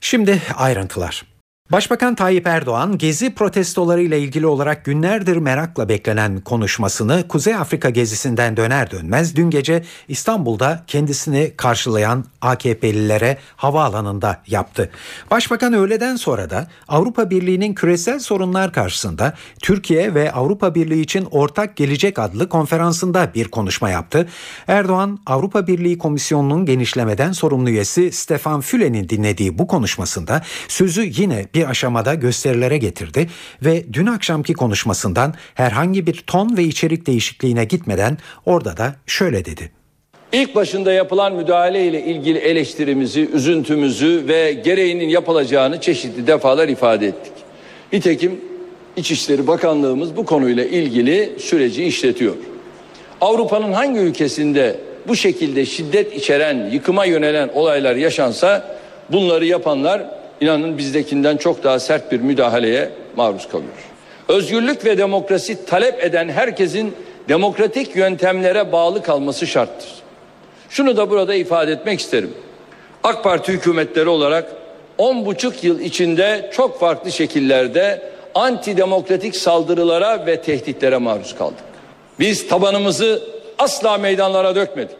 [0.00, 1.33] Şimdi ayrıntılar.
[1.72, 8.56] Başbakan Tayyip Erdoğan gezi protestoları ile ilgili olarak günlerdir merakla beklenen konuşmasını Kuzey Afrika gezisinden
[8.56, 14.90] döner dönmez dün gece İstanbul'da kendisini karşılayan AKP'lilere havaalanında yaptı.
[15.30, 21.76] Başbakan öğleden sonra da Avrupa Birliği'nin küresel sorunlar karşısında Türkiye ve Avrupa Birliği için ortak
[21.76, 24.28] gelecek adlı konferansında bir konuşma yaptı.
[24.68, 31.70] Erdoğan Avrupa Birliği Komisyonu'nun genişlemeden sorumlu üyesi Stefan Füle'nin dinlediği bu konuşmasında sözü yine bir
[31.70, 33.28] aşamada gösterilere getirdi
[33.62, 39.70] ve dün akşamki konuşmasından herhangi bir ton ve içerik değişikliğine gitmeden orada da şöyle dedi.
[40.32, 47.32] İlk başında yapılan müdahale ile ilgili eleştirimizi, üzüntümüzü ve gereğinin yapılacağını çeşitli defalar ifade ettik.
[47.92, 48.40] Nitekim
[48.96, 52.34] İçişleri Bakanlığımız bu konuyla ilgili süreci işletiyor.
[53.20, 54.76] Avrupa'nın hangi ülkesinde
[55.08, 58.76] bu şekilde şiddet içeren, yıkıma yönelen olaylar yaşansa
[59.12, 60.02] bunları yapanlar
[60.44, 63.72] inanın bizdekinden çok daha sert bir müdahaleye maruz kalıyor.
[64.28, 66.94] Özgürlük ve demokrasi talep eden herkesin
[67.28, 69.88] demokratik yöntemlere bağlı kalması şarttır.
[70.68, 72.34] Şunu da burada ifade etmek isterim.
[73.02, 74.52] AK Parti hükümetleri olarak
[74.98, 78.02] on buçuk yıl içinde çok farklı şekillerde
[78.34, 81.64] antidemokratik saldırılara ve tehditlere maruz kaldık.
[82.18, 83.22] Biz tabanımızı
[83.58, 84.96] asla meydanlara dökmedik.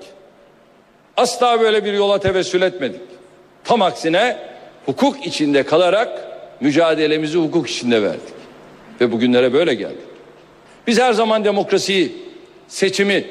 [1.17, 3.01] Asla böyle bir yola tevessül etmedik.
[3.65, 4.54] Tam aksine
[4.87, 6.25] hukuk içinde kalarak
[6.61, 8.35] mücadelemizi hukuk içinde verdik.
[9.01, 9.99] Ve bugünlere böyle geldik.
[10.87, 12.13] Biz her zaman demokrasiyi,
[12.69, 13.25] seçimi,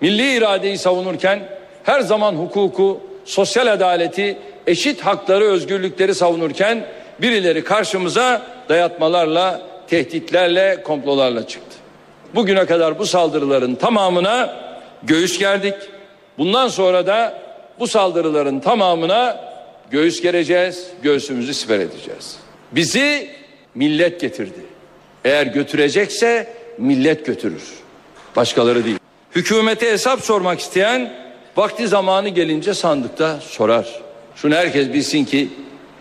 [0.00, 1.48] milli iradeyi savunurken
[1.82, 6.86] her zaman hukuku, sosyal adaleti, eşit hakları, özgürlükleri savunurken
[7.22, 11.76] birileri karşımıza dayatmalarla, tehditlerle, komplolarla çıktı.
[12.34, 14.56] Bugüne kadar bu saldırıların tamamına
[15.02, 15.74] göğüs gerdik.
[16.38, 17.38] Bundan sonra da
[17.80, 19.53] bu saldırıların tamamına
[19.94, 22.36] göğüs gereceğiz, göğsümüzü siper edeceğiz.
[22.72, 23.28] Bizi
[23.74, 24.60] millet getirdi.
[25.24, 27.62] Eğer götürecekse millet götürür.
[28.36, 28.98] Başkaları değil.
[29.34, 31.12] Hükümete hesap sormak isteyen
[31.56, 34.00] vakti zamanı gelince sandıkta sorar.
[34.36, 35.48] Şunu herkes bilsin ki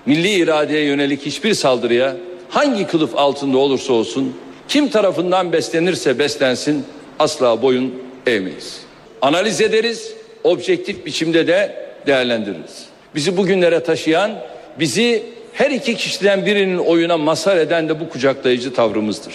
[0.06, 2.16] milli iradeye yönelik hiçbir saldırıya
[2.50, 4.38] hangi kılıf altında olursa olsun
[4.68, 6.86] kim tarafından beslenirse beslensin
[7.20, 7.94] asla boyun
[8.28, 8.82] eğmeyiz.
[9.22, 10.14] Analiz ederiz,
[10.44, 12.93] objektif biçimde de değerlendiririz.
[13.16, 14.40] Bizi bugünlere taşıyan,
[14.80, 19.34] bizi her iki kişiden birinin oyuna masar eden de bu kucaklayıcı tavrımızdır.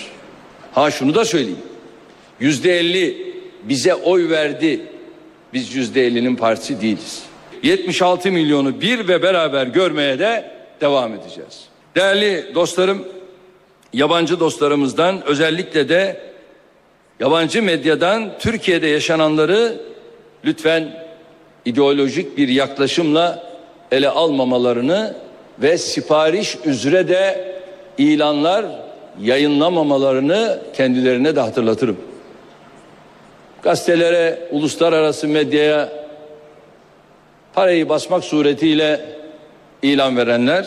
[0.73, 1.59] Ha şunu da söyleyeyim.
[2.41, 4.81] Yüzde elli bize oy verdi.
[5.53, 7.23] Biz yüzde ellinin partisi değiliz.
[7.63, 10.51] 76 milyonu bir ve beraber görmeye de
[10.81, 11.65] devam edeceğiz.
[11.95, 13.09] Değerli dostlarım,
[13.93, 16.21] yabancı dostlarımızdan özellikle de
[17.21, 19.81] yabancı medyadan Türkiye'de yaşananları
[20.45, 21.09] lütfen
[21.65, 23.48] ideolojik bir yaklaşımla
[23.93, 25.15] ele almamalarını
[25.59, 27.55] ve sipariş üzere de
[27.99, 28.67] ilanlar
[29.21, 31.97] yayınlamamalarını kendilerine de hatırlatırım.
[33.63, 35.89] Gazetelere, uluslararası medyaya
[37.55, 39.01] parayı basmak suretiyle
[39.83, 40.67] ilan verenler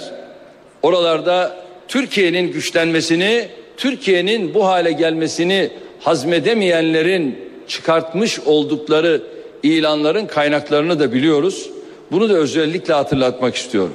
[0.84, 1.56] oralarda
[1.88, 3.48] Türkiye'nin güçlenmesini,
[3.78, 5.70] Türkiye'nin bu hale gelmesini
[6.00, 9.22] hazmedemeyenlerin çıkartmış oldukları
[9.64, 11.70] ilanların kaynaklarını da biliyoruz.
[12.12, 13.94] Bunu da özellikle hatırlatmak istiyorum.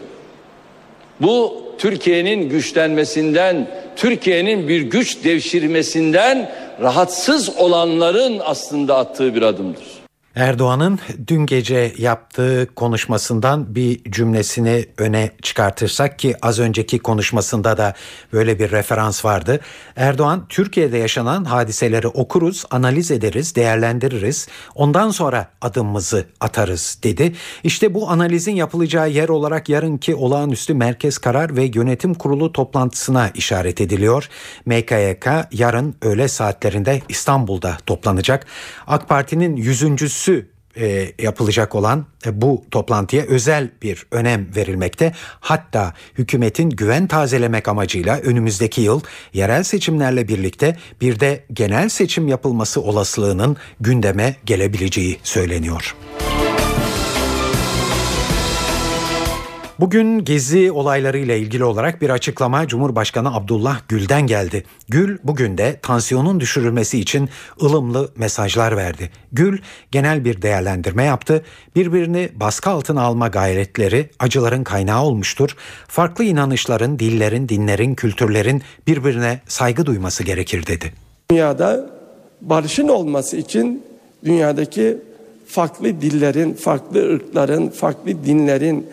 [1.21, 6.51] Bu Türkiye'nin güçlenmesinden, Türkiye'nin bir güç devşirmesinden
[6.81, 10.06] rahatsız olanların aslında attığı bir adımdır.
[10.37, 17.95] Erdoğan'ın dün gece yaptığı konuşmasından bir cümlesini öne çıkartırsak ki az önceki konuşmasında da
[18.33, 19.61] böyle bir referans vardı.
[19.97, 24.49] Erdoğan Türkiye'de yaşanan hadiseleri okuruz, analiz ederiz, değerlendiririz.
[24.75, 27.33] Ondan sonra adımımızı atarız dedi.
[27.65, 33.81] İşte bu analizin yapılacağı yer olarak yarınki olağanüstü Merkez Karar ve Yönetim Kurulu toplantısına işaret
[33.81, 34.29] ediliyor.
[34.67, 38.47] MKYK yarın öğle saatlerinde İstanbul'da toplanacak.
[38.87, 39.57] AK Parti'nin
[40.29, 40.47] yüzüncüsü
[40.77, 45.13] e, yapılacak olan e, bu toplantıya özel bir önem verilmekte.
[45.41, 49.01] Hatta hükümetin güven tazelemek amacıyla önümüzdeki yıl
[49.33, 55.95] yerel seçimlerle birlikte bir de genel seçim yapılması olasılığının gündeme gelebileceği söyleniyor.
[59.81, 64.65] Bugün gezi olaylarıyla ilgili olarak bir açıklama Cumhurbaşkanı Abdullah Gül'den geldi.
[64.89, 67.29] Gül bugün de tansiyonun düşürülmesi için
[67.63, 69.11] ılımlı mesajlar verdi.
[69.33, 69.59] Gül
[69.93, 71.45] genel bir değerlendirme yaptı.
[71.75, 75.57] Birbirini baskı altına alma gayretleri acıların kaynağı olmuştur.
[75.89, 80.93] Farklı inanışların, dillerin, dinlerin, kültürlerin birbirine saygı duyması gerekir dedi.
[81.31, 81.91] Dünyada
[82.41, 83.83] barışın olması için
[84.25, 84.99] dünyadaki
[85.47, 88.87] farklı dillerin, farklı ırkların, farklı dinlerin,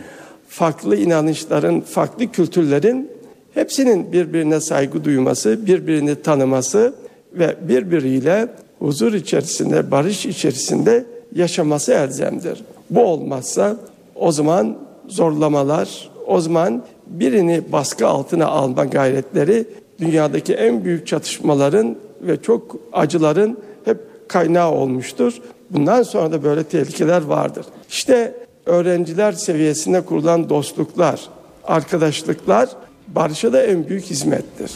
[0.53, 3.11] farklı inanışların, farklı kültürlerin
[3.53, 6.93] hepsinin birbirine saygı duyması, birbirini tanıması
[7.33, 8.47] ve birbiriyle
[8.79, 12.63] huzur içerisinde, barış içerisinde yaşaması elzemdir.
[12.89, 13.77] Bu olmazsa
[14.15, 14.77] o zaman
[15.07, 19.65] zorlamalar, o zaman birini baskı altına alma gayretleri
[19.99, 23.97] dünyadaki en büyük çatışmaların ve çok acıların hep
[24.27, 25.33] kaynağı olmuştur.
[25.69, 27.65] Bundan sonra da böyle tehlikeler vardır.
[27.89, 31.21] İşte öğrenciler seviyesinde kurulan dostluklar,
[31.63, 32.69] arkadaşlıklar
[33.07, 34.71] barışa da en büyük hizmettir.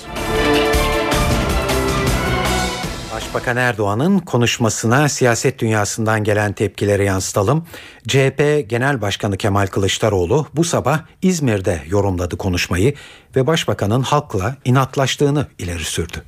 [3.15, 7.65] Başbakan Erdoğan'ın konuşmasına siyaset dünyasından gelen tepkileri yansıtalım.
[8.07, 12.93] CHP Genel Başkanı Kemal Kılıçdaroğlu bu sabah İzmir'de yorumladı konuşmayı
[13.35, 16.23] ve başbakanın halkla inatlaştığını ileri sürdü.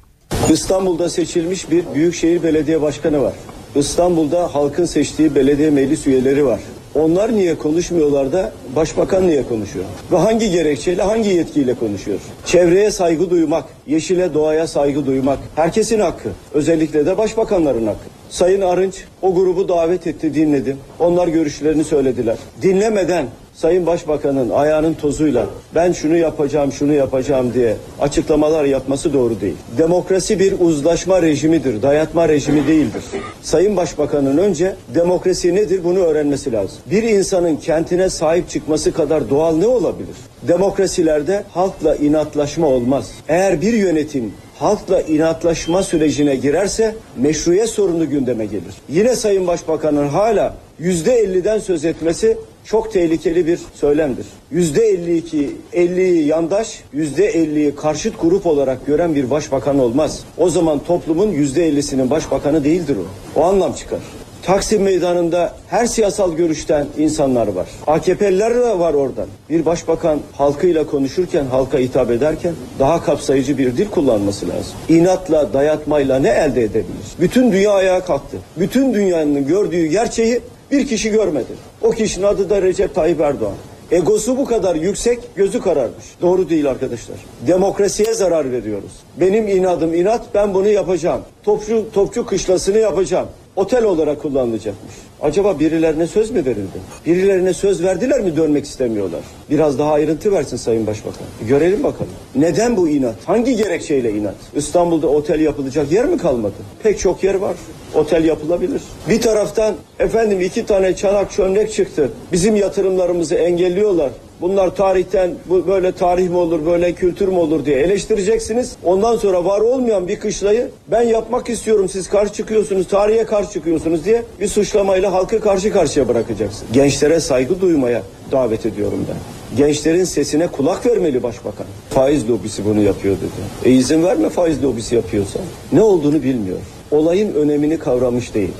[0.49, 3.33] İstanbul'da seçilmiş bir büyükşehir belediye başkanı var.
[3.75, 6.59] İstanbul'da halkın seçtiği belediye meclis üyeleri var.
[6.95, 9.85] Onlar niye konuşmuyorlar da başbakan niye konuşuyor?
[10.11, 12.19] Ve hangi gerekçeyle, hangi yetkiyle konuşuyor?
[12.45, 16.29] Çevreye saygı duymak, yeşile, doğaya saygı duymak herkesin hakkı.
[16.53, 18.18] Özellikle de başbakanların hakkı.
[18.29, 20.77] Sayın Arınç o grubu davet etti, dinledim.
[20.99, 22.37] Onlar görüşlerini söylediler.
[22.61, 29.55] Dinlemeden Sayın Başbakan'ın ayağının tozuyla ben şunu yapacağım, şunu yapacağım diye açıklamalar yapması doğru değil.
[29.77, 33.03] Demokrasi bir uzlaşma rejimidir, dayatma rejimi değildir.
[33.41, 36.77] Sayın Başbakan'ın önce demokrasi nedir bunu öğrenmesi lazım.
[36.91, 40.15] Bir insanın kentine sahip çıkması kadar doğal ne olabilir?
[40.47, 43.11] Demokrasilerde halkla inatlaşma olmaz.
[43.27, 48.73] Eğer bir yönetim halkla inatlaşma sürecine girerse meşruiyet sorunu gündeme gelir.
[48.89, 54.25] Yine Sayın Başbakan'ın hala yüzde elliden söz etmesi çok tehlikeli bir söylemdir.
[54.51, 60.23] Yüzde 52, 50'yi yandaş, yüzde 50'yi karşıt grup olarak gören bir başbakan olmaz.
[60.37, 63.39] O zaman toplumun yüzde 50'sinin başbakanı değildir o.
[63.39, 63.99] O anlam çıkar.
[64.43, 67.67] Taksim meydanında her siyasal görüşten insanlar var.
[67.87, 69.27] AKP'liler de var oradan.
[69.49, 74.73] Bir başbakan halkıyla konuşurken, halka hitap ederken daha kapsayıcı bir dil kullanması lazım.
[74.89, 77.07] İnatla, dayatmayla ne elde edebilir?
[77.19, 78.37] Bütün dünya ayağa kalktı.
[78.57, 81.51] Bütün dünyanın gördüğü gerçeği bir kişi görmedi.
[81.81, 83.55] O kişinin adı da Recep Tayyip Erdoğan.
[83.91, 86.05] Egosu bu kadar yüksek, gözü kararmış.
[86.21, 87.17] Doğru değil arkadaşlar.
[87.47, 88.91] Demokrasiye zarar veriyoruz.
[89.19, 91.21] Benim inadım inat, ben bunu yapacağım.
[91.43, 93.27] Topçu, topçu kışlasını yapacağım.
[93.55, 94.93] Otel olarak kullanılacakmış.
[95.21, 96.79] Acaba birilerine söz mü verildi?
[97.05, 99.21] Birilerine söz verdiler mi dönmek istemiyorlar?
[99.49, 101.27] Biraz daha ayrıntı versin Sayın Başbakan.
[101.47, 102.11] Görelim bakalım.
[102.35, 103.15] Neden bu inat?
[103.25, 104.35] Hangi gerekçeyle inat?
[104.55, 106.53] İstanbul'da otel yapılacak yer mi kalmadı?
[106.83, 107.55] Pek çok yer var.
[107.95, 108.81] Otel yapılabilir.
[109.09, 112.11] Bir taraftan efendim iki tane çanak çömlek çıktı.
[112.31, 114.09] Bizim yatırımlarımızı engelliyorlar.
[114.41, 118.75] Bunlar tarihten bu böyle tarih mi olur, böyle kültür mü olur diye eleştireceksiniz.
[118.83, 124.05] Ondan sonra var olmayan bir kışlayı ben yapmak istiyorum siz karşı çıkıyorsunuz, tarihe karşı çıkıyorsunuz
[124.05, 126.67] diye bir suçlamayla halkı karşı karşıya bırakacaksın.
[126.73, 129.17] Gençlere saygı duymaya davet ediyorum ben.
[129.57, 131.65] Gençlerin sesine kulak vermeli başbakan.
[131.89, 133.69] Faiz lobisi bunu yapıyor dedi.
[133.73, 135.39] E izin verme faiz lobisi yapıyorsa.
[135.71, 136.57] Ne olduğunu bilmiyor.
[136.91, 138.51] Olayın önemini kavramış değil.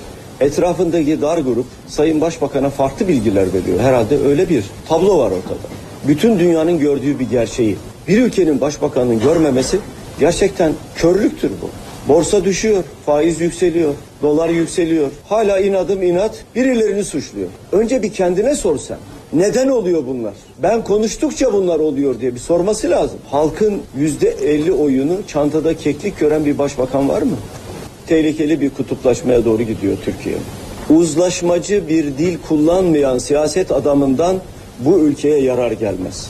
[0.42, 3.80] Etrafındaki dar grup Sayın Başbakan'a farklı bilgiler veriyor.
[3.80, 5.68] Herhalde öyle bir tablo var ortada.
[6.08, 7.76] Bütün dünyanın gördüğü bir gerçeği.
[8.08, 9.80] Bir ülkenin başbakanının görmemesi
[10.20, 11.70] gerçekten körlüktür bu.
[12.14, 15.10] Borsa düşüyor, faiz yükseliyor, dolar yükseliyor.
[15.30, 17.48] Hala inadım inat birilerini suçluyor.
[17.72, 18.98] Önce bir kendine sorsan.
[19.34, 20.34] Neden oluyor bunlar?
[20.64, 23.20] Ben konuştukça bunlar oluyor diye bir sorması lazım.
[23.32, 27.36] Halkın yüzde elli oyunu çantada keklik gören bir başbakan var mı?
[28.10, 30.38] Tehlikeli bir kutuplaşmaya doğru gidiyor Türkiye.
[30.90, 34.42] Uzlaşmacı bir dil kullanmayan siyaset adamından
[34.80, 36.30] bu ülkeye yarar gelmez.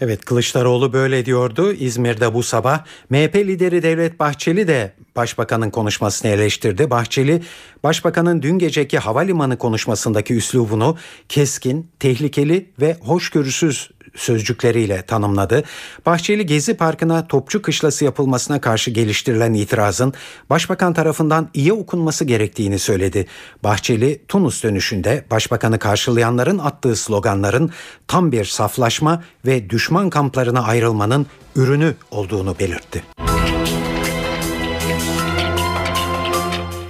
[0.00, 2.84] Evet Kılıçdaroğlu böyle diyordu İzmir'de bu sabah.
[3.10, 6.90] MHP lideri Devlet Bahçeli de Başbakanın konuşmasını eleştirdi.
[6.90, 7.42] Bahçeli,
[7.84, 10.96] Başbakanın dün geceki havalimanı konuşmasındaki üslubunu
[11.28, 15.64] keskin, tehlikeli ve hoşgörüsüz sözcükleriyle tanımladı.
[16.06, 20.14] Bahçeli Gezi Parkı'na topçu kışlası yapılmasına karşı geliştirilen itirazın
[20.50, 23.26] başbakan tarafından iyi okunması gerektiğini söyledi.
[23.64, 27.70] Bahçeli Tunus dönüşünde başbakanı karşılayanların attığı sloganların
[28.06, 33.02] tam bir saflaşma ve düşman kamplarına ayrılmanın ürünü olduğunu belirtti.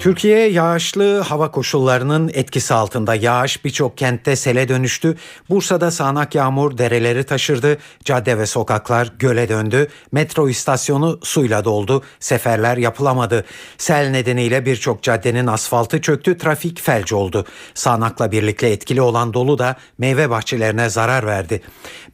[0.01, 3.15] Türkiye yağışlı hava koşullarının etkisi altında.
[3.15, 5.17] Yağış birçok kentte sele dönüştü.
[5.51, 7.79] Bursa'da sağanak yağmur dereleri taşırdı.
[8.05, 9.89] Cadde ve sokaklar göle döndü.
[10.13, 12.03] Metro istasyonu suyla doldu.
[12.21, 13.45] Seferler yapılamadı.
[13.79, 16.39] Sel nedeniyle birçok caddenin asfaltı çöktü.
[16.39, 17.47] Trafik felç oldu.
[17.75, 21.63] Sağanakla birlikte etkili olan dolu da meyve bahçelerine zarar verdi.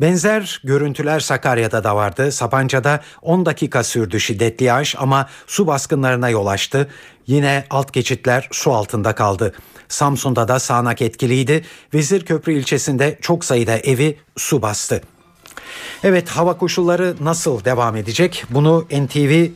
[0.01, 2.33] Benzer görüntüler Sakarya'da da vardı.
[2.33, 6.89] Sapanca'da 10 dakika sürdü şiddetli yağış ama su baskınlarına yol açtı.
[7.27, 9.55] Yine alt geçitler su altında kaldı.
[9.89, 11.65] Samsun'da da sağanak etkiliydi.
[11.95, 15.03] Vezirköprü ilçesinde çok sayıda evi su bastı.
[16.05, 18.45] Evet hava koşulları nasıl devam edecek?
[18.51, 19.47] Bunu NTV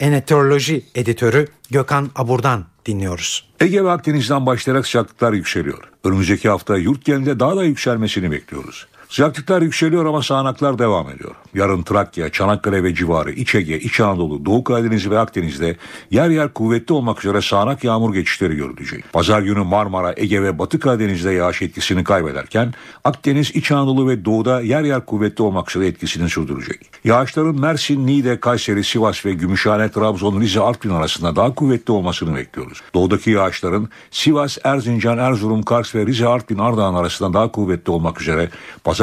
[0.00, 3.48] Eneteoroloji editörü Gökhan Abur'dan dinliyoruz.
[3.60, 5.90] Ege ve Akdeniz'den başlayarak sıcaklıklar yükseliyor.
[6.04, 8.86] Önümüzdeki hafta yurt genelinde daha da yükselmesini bekliyoruz.
[9.16, 11.34] Sıcaklıklar yükseliyor ama sağanaklar devam ediyor.
[11.54, 15.76] Yarın Trakya, Çanakkale ve civarı, İç Ege, İç Anadolu, Doğu Karadeniz ve Akdeniz'de
[16.10, 19.12] yer yer kuvvetli olmak üzere sağanak yağmur geçişleri görülecek.
[19.12, 24.60] Pazar günü Marmara, Ege ve Batı Karadeniz'de yağış etkisini kaybederken Akdeniz, İç Anadolu ve Doğu'da
[24.60, 26.80] yer yer kuvvetli olmak üzere etkisini sürdürecek.
[27.04, 32.82] Yağışların Mersin, Niğde, Kayseri, Sivas ve Gümüşhane, Trabzon, Rize, Artvin arasında daha kuvvetli olmasını bekliyoruz.
[32.94, 38.50] Doğudaki yağışların Sivas, Erzincan, Erzurum, Kars ve Rize, Artvin, Ardahan arasında daha kuvvetli olmak üzere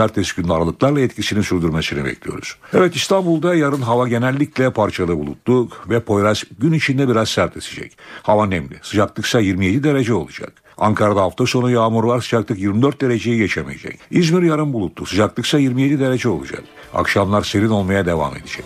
[0.03, 2.55] pazartesi günü aralıklarla etkisini sürdürmesini bekliyoruz.
[2.73, 7.97] Evet İstanbul'da yarın hava genellikle parçalı bulutlu ve Poyraz gün içinde biraz sert esecek.
[8.23, 8.75] Hava nemli.
[8.81, 10.53] Sıcaklık ise 27 derece olacak.
[10.77, 13.99] Ankara'da hafta sonu yağmur var sıcaklık 24 dereceyi geçemeyecek.
[14.11, 16.63] İzmir yarın bulutlu sıcaklık ise 27 derece olacak.
[16.93, 18.65] Akşamlar serin olmaya devam edecek.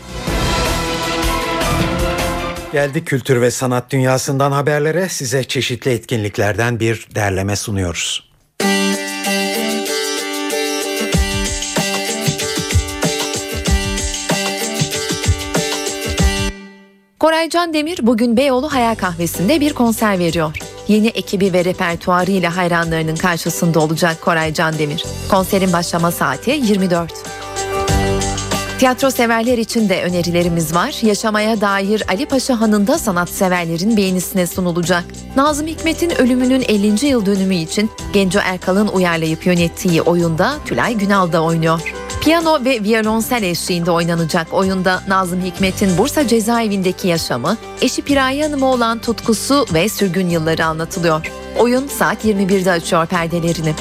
[2.71, 8.27] Geldik kültür ve sanat dünyasından haberlere size çeşitli etkinliklerden bir derleme sunuyoruz.
[17.19, 20.57] Koray Can Demir bugün Beyoğlu Hayal Kahvesi'nde bir konser veriyor.
[20.87, 25.03] Yeni ekibi ve repertuarıyla hayranlarının karşısında olacak Koray Can Demir.
[25.31, 27.13] Konserin başlama saati 24.
[28.79, 30.95] Tiyatro severler için de önerilerimiz var.
[31.01, 35.03] Yaşamaya dair Ali Paşa Hanı'nda sanatseverlerin beğenisine sunulacak.
[35.35, 37.05] Nazım Hikmet'in ölümünün 50.
[37.05, 41.93] yıl dönümü için Genco Erkal'ın uyarlayıp yönettiği oyunda Tülay Günal da oynuyor.
[42.21, 48.99] Piyano ve violonsel eşliğinde oynanacak oyunda Nazım Hikmet'in Bursa cezaevindeki yaşamı, eşi Piraye Hanım'a olan
[48.99, 51.31] tutkusu ve sürgün yılları anlatılıyor.
[51.59, 53.73] Oyun saat 21'de açıyor perdelerini.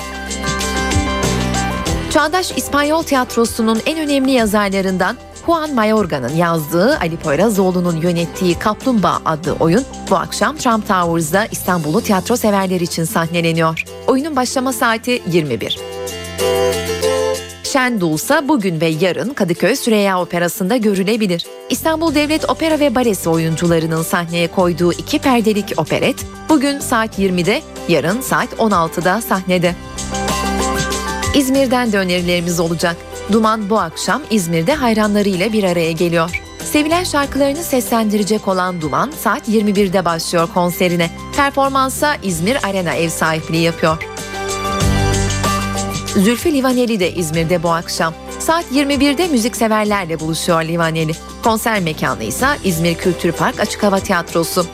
[2.16, 9.84] Çağdaş İspanyol tiyatrosunun en önemli yazarlarından Juan Mayorga'nın yazdığı Ali Poyrazoğlu'nun yönettiği Kaplumbağa adlı oyun
[10.10, 13.84] bu akşam Trump Towers'da İstanbul'u tiyatro severler için sahneleniyor.
[14.06, 15.78] Oyunun başlama saati 21.
[17.64, 21.46] Şen Dulsa bugün ve yarın Kadıköy Süreyya Operası'nda görülebilir.
[21.70, 26.16] İstanbul Devlet Opera ve Balesi oyuncularının sahneye koyduğu iki perdelik operet
[26.48, 29.74] bugün saat 20'de, yarın saat 16'da sahnede.
[31.34, 32.96] İzmir'den de önerilerimiz olacak.
[33.32, 36.42] Duman bu akşam İzmir'de hayranlarıyla bir araya geliyor.
[36.64, 41.10] Sevilen şarkılarını seslendirecek olan Duman saat 21'de başlıyor konserine.
[41.36, 44.02] Performansa İzmir Arena ev sahipliği yapıyor.
[46.06, 48.14] Zülfü Livaneli de İzmir'de bu akşam.
[48.38, 51.12] Saat 21'de müzikseverlerle buluşuyor Livaneli.
[51.44, 54.66] Konser mekanı ise İzmir Kültür Park Açık Hava Tiyatrosu.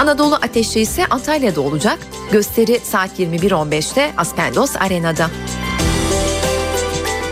[0.00, 1.98] Anadolu Ateşi ise Antalya'da olacak.
[2.32, 5.30] Gösteri saat 21.15'te Aspendos Arena'da.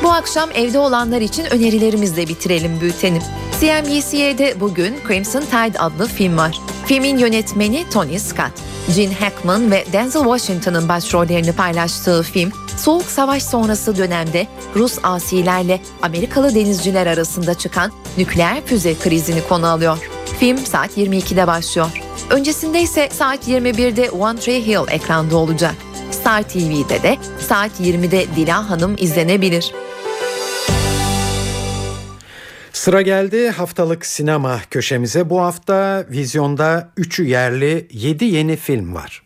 [0.03, 3.19] Bu akşam evde olanlar için önerilerimizle bitirelim bülteni.
[3.61, 6.61] CNBC'de bugün Crimson Tide adlı film var.
[6.87, 8.53] Filmin yönetmeni Tony Scott.
[8.97, 16.55] Gene Hackman ve Denzel Washington'ın başrollerini paylaştığı film, Soğuk Savaş sonrası dönemde Rus asilerle Amerikalı
[16.55, 19.99] denizciler arasında çıkan nükleer füze krizini konu alıyor.
[20.41, 21.89] Film saat 22'de başlıyor.
[22.31, 25.75] Öncesinde ise saat 21'de One Tree Hill ekranda olacak.
[26.11, 27.17] Star TV'de de
[27.49, 29.73] saat 20'de Dila Hanım izlenebilir.
[32.87, 35.31] Sıra geldi haftalık sinema köşemize.
[35.31, 39.23] Bu hafta vizyonda 3'ü yerli 7 yeni film var.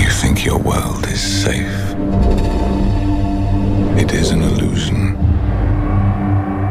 [0.00, 1.96] You think your world is safe.
[4.02, 5.16] It is an illusion.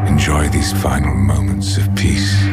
[0.10, 2.45] Enjoy these final moments of peace.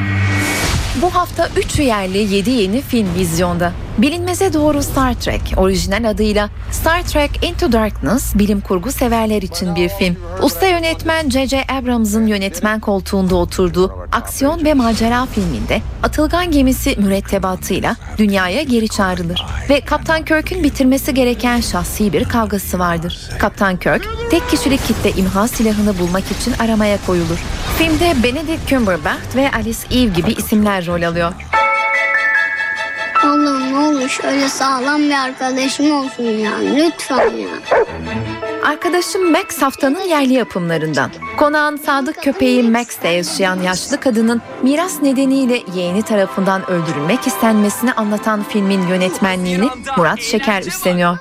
[0.97, 3.73] Bu hafta 3 yerli 7 yeni film vizyonda.
[3.99, 9.89] Bilinmeze doğru Star Trek, orijinal adıyla Star Trek Into Darkness bilim kurgu severler için bir
[9.89, 10.17] film.
[10.43, 11.65] Usta yönetmen J.J.
[11.69, 19.45] Abrams'ın yönetmen koltuğunda oturduğu aksiyon ve macera filminde Atılgan gemisi mürettebatıyla dünyaya geri çağrılır.
[19.71, 23.29] Ve Kaptan Kirk'ün bitirmesi gereken şahsi bir kavgası vardır.
[23.39, 27.39] Kaptan Kirk, tek kişilik kitle imha silahını bulmak için aramaya koyulur.
[27.79, 31.33] Filmde Benedict Cumberbatch ve Alice Eve gibi isimler rol alıyor.
[33.25, 36.53] Allah'ım ne olur şöyle sağlam bir arkadaşım olsun ya.
[36.59, 37.49] Lütfen ya.
[38.63, 41.11] Arkadaşım Max haftanın yerli yapımlarından.
[41.37, 48.87] Konağın sadık köpeği Max'te yaşayan yaşlı kadının miras nedeniyle yeğeni tarafından öldürülmek istenmesini anlatan filmin
[48.87, 51.19] yönetmenliğini Murat Şeker üstleniyor.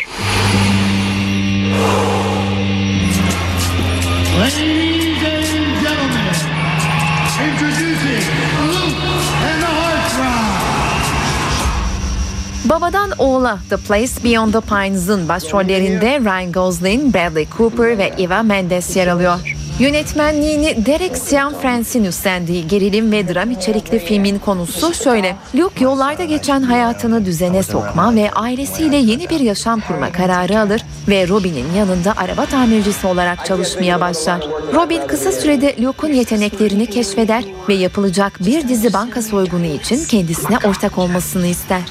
[12.71, 18.95] Babadan oğula The Place Beyond the Pines'ın başrollerinde Ryan Gosling, Bradley Cooper ve Eva Mendes
[18.95, 19.55] yer alıyor.
[19.79, 25.35] Yönetmenliğini Derek Cianfranc'in üstlendiği gerilim ve dram içerikli filmin konusu şöyle.
[25.55, 31.27] Luke yollarda geçen hayatını düzene sokma ve ailesiyle yeni bir yaşam kurma kararı alır ve
[31.27, 34.47] Robin'in yanında araba tamircisi olarak çalışmaya başlar.
[34.73, 40.97] Robin kısa sürede Luke'un yeteneklerini keşfeder ve yapılacak bir dizi banka soygunu için kendisine ortak
[40.97, 41.81] olmasını ister.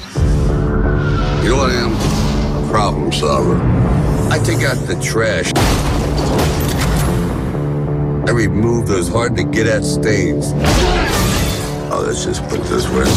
[1.43, 1.93] You know what I am?
[2.63, 3.57] A problem solver.
[4.29, 5.51] I take out the trash.
[8.27, 10.53] I remove those hard to get at stains.
[11.91, 13.09] Oh, let's just put this way.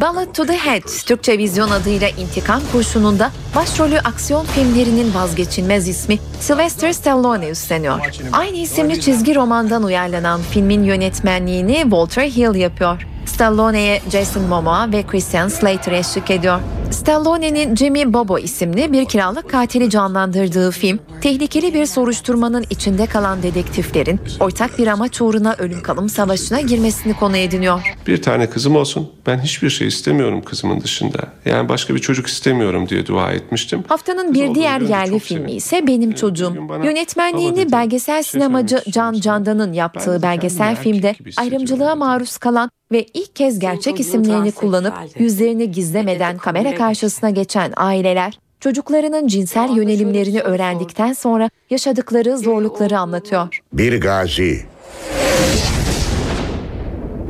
[0.00, 6.92] Ballad to the Head, Türkçe vizyon adıyla İntikam Kurşunu'nda başrolü aksiyon filmlerinin vazgeçilmez ismi Sylvester
[6.92, 8.00] Stallone üstleniyor.
[8.32, 13.06] Aynı isimli çizgi romandan uyarlanan filmin yönetmenliğini Walter Hill yapıyor.
[13.30, 16.60] Stallone'ye Jason Momoa ve Christian Slater eşlik ediyor.
[16.90, 24.20] Stallone'nin Jimmy Bobo isimli bir kiralık katili canlandırdığı film, tehlikeli bir soruşturmanın içinde kalan dedektiflerin
[24.40, 27.96] ortak bir amaç uğruna ölüm kalım savaşına girmesini konu ediniyor.
[28.06, 29.12] Bir tane kızım olsun.
[29.26, 31.18] Ben hiçbir şey istemiyorum kızımın dışında.
[31.44, 33.84] Yani başka bir çocuk istemiyorum diye dua etmiştim.
[33.88, 36.54] Haftanın bir diğer yerli filmi ise Benim Çocuğum.
[36.84, 44.00] Yönetmenliğini belgesel sinemacı Can Candan'ın yaptığı belgesel filmde ayrımcılığa maruz kalan ve ilk kez gerçek
[44.00, 52.98] isimlerini kullanıp yüzlerini gizlemeden kamera karşısına geçen aileler çocuklarının cinsel yönelimlerini öğrendikten sonra yaşadıkları zorlukları
[52.98, 53.58] anlatıyor.
[53.72, 54.66] Bir gazi,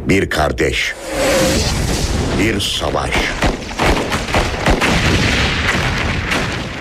[0.08, 0.94] bir kardeş,
[2.40, 3.39] bir savaş.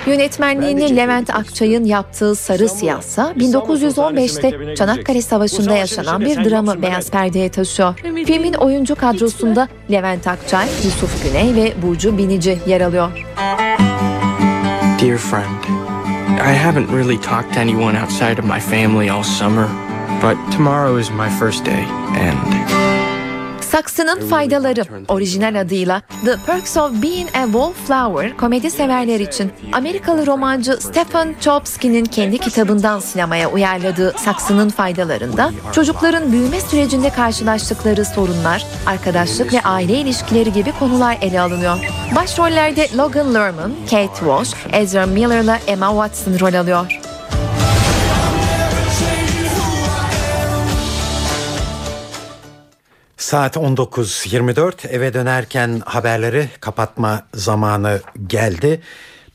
[0.10, 8.00] Yönetmenliğini Levent Akçay'ın yaptığı Sarı Siyahsa 1915'te Çanakkale Savaşı'nda yaşanan bir dramı beyaz perdeye taşıyor.
[8.26, 13.12] Filmin oyuncu kadrosunda Levent Akçay, Yusuf Güney ve Burcu Binici yer alıyor.
[15.02, 15.64] Dear friend,
[16.40, 19.68] I haven't really talked to anyone outside of my family all summer,
[20.22, 21.86] but tomorrow is my first day,
[22.20, 22.89] and
[23.72, 30.74] Saksının Faydaları orijinal adıyla The Perks of Being a Wallflower komedi severler için Amerikalı romancı
[30.74, 39.62] Stephen Chbosky'nin kendi kitabından sinemaya uyarladığı Saksının Faydalarında çocukların büyüme sürecinde karşılaştıkları sorunlar, arkadaşlık ve
[39.62, 41.78] aile ilişkileri gibi konular ele alınıyor.
[42.16, 47.09] Başrollerde Logan Lerman, Kate Walsh, Ezra Miller ile Emma Watson rol alıyor.
[53.20, 58.82] Saat 19.24 eve dönerken haberleri kapatma zamanı geldi.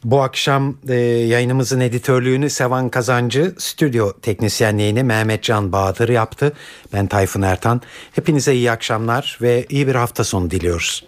[0.05, 6.53] Bu akşam e, yayınımızın editörlüğünü Sevan Kazancı, stüdyo teknisyenliğini Mehmet Can Bahadır yaptı.
[6.93, 7.81] Ben Tayfun Ertan.
[8.13, 11.05] Hepinize iyi akşamlar ve iyi bir hafta sonu diliyoruz.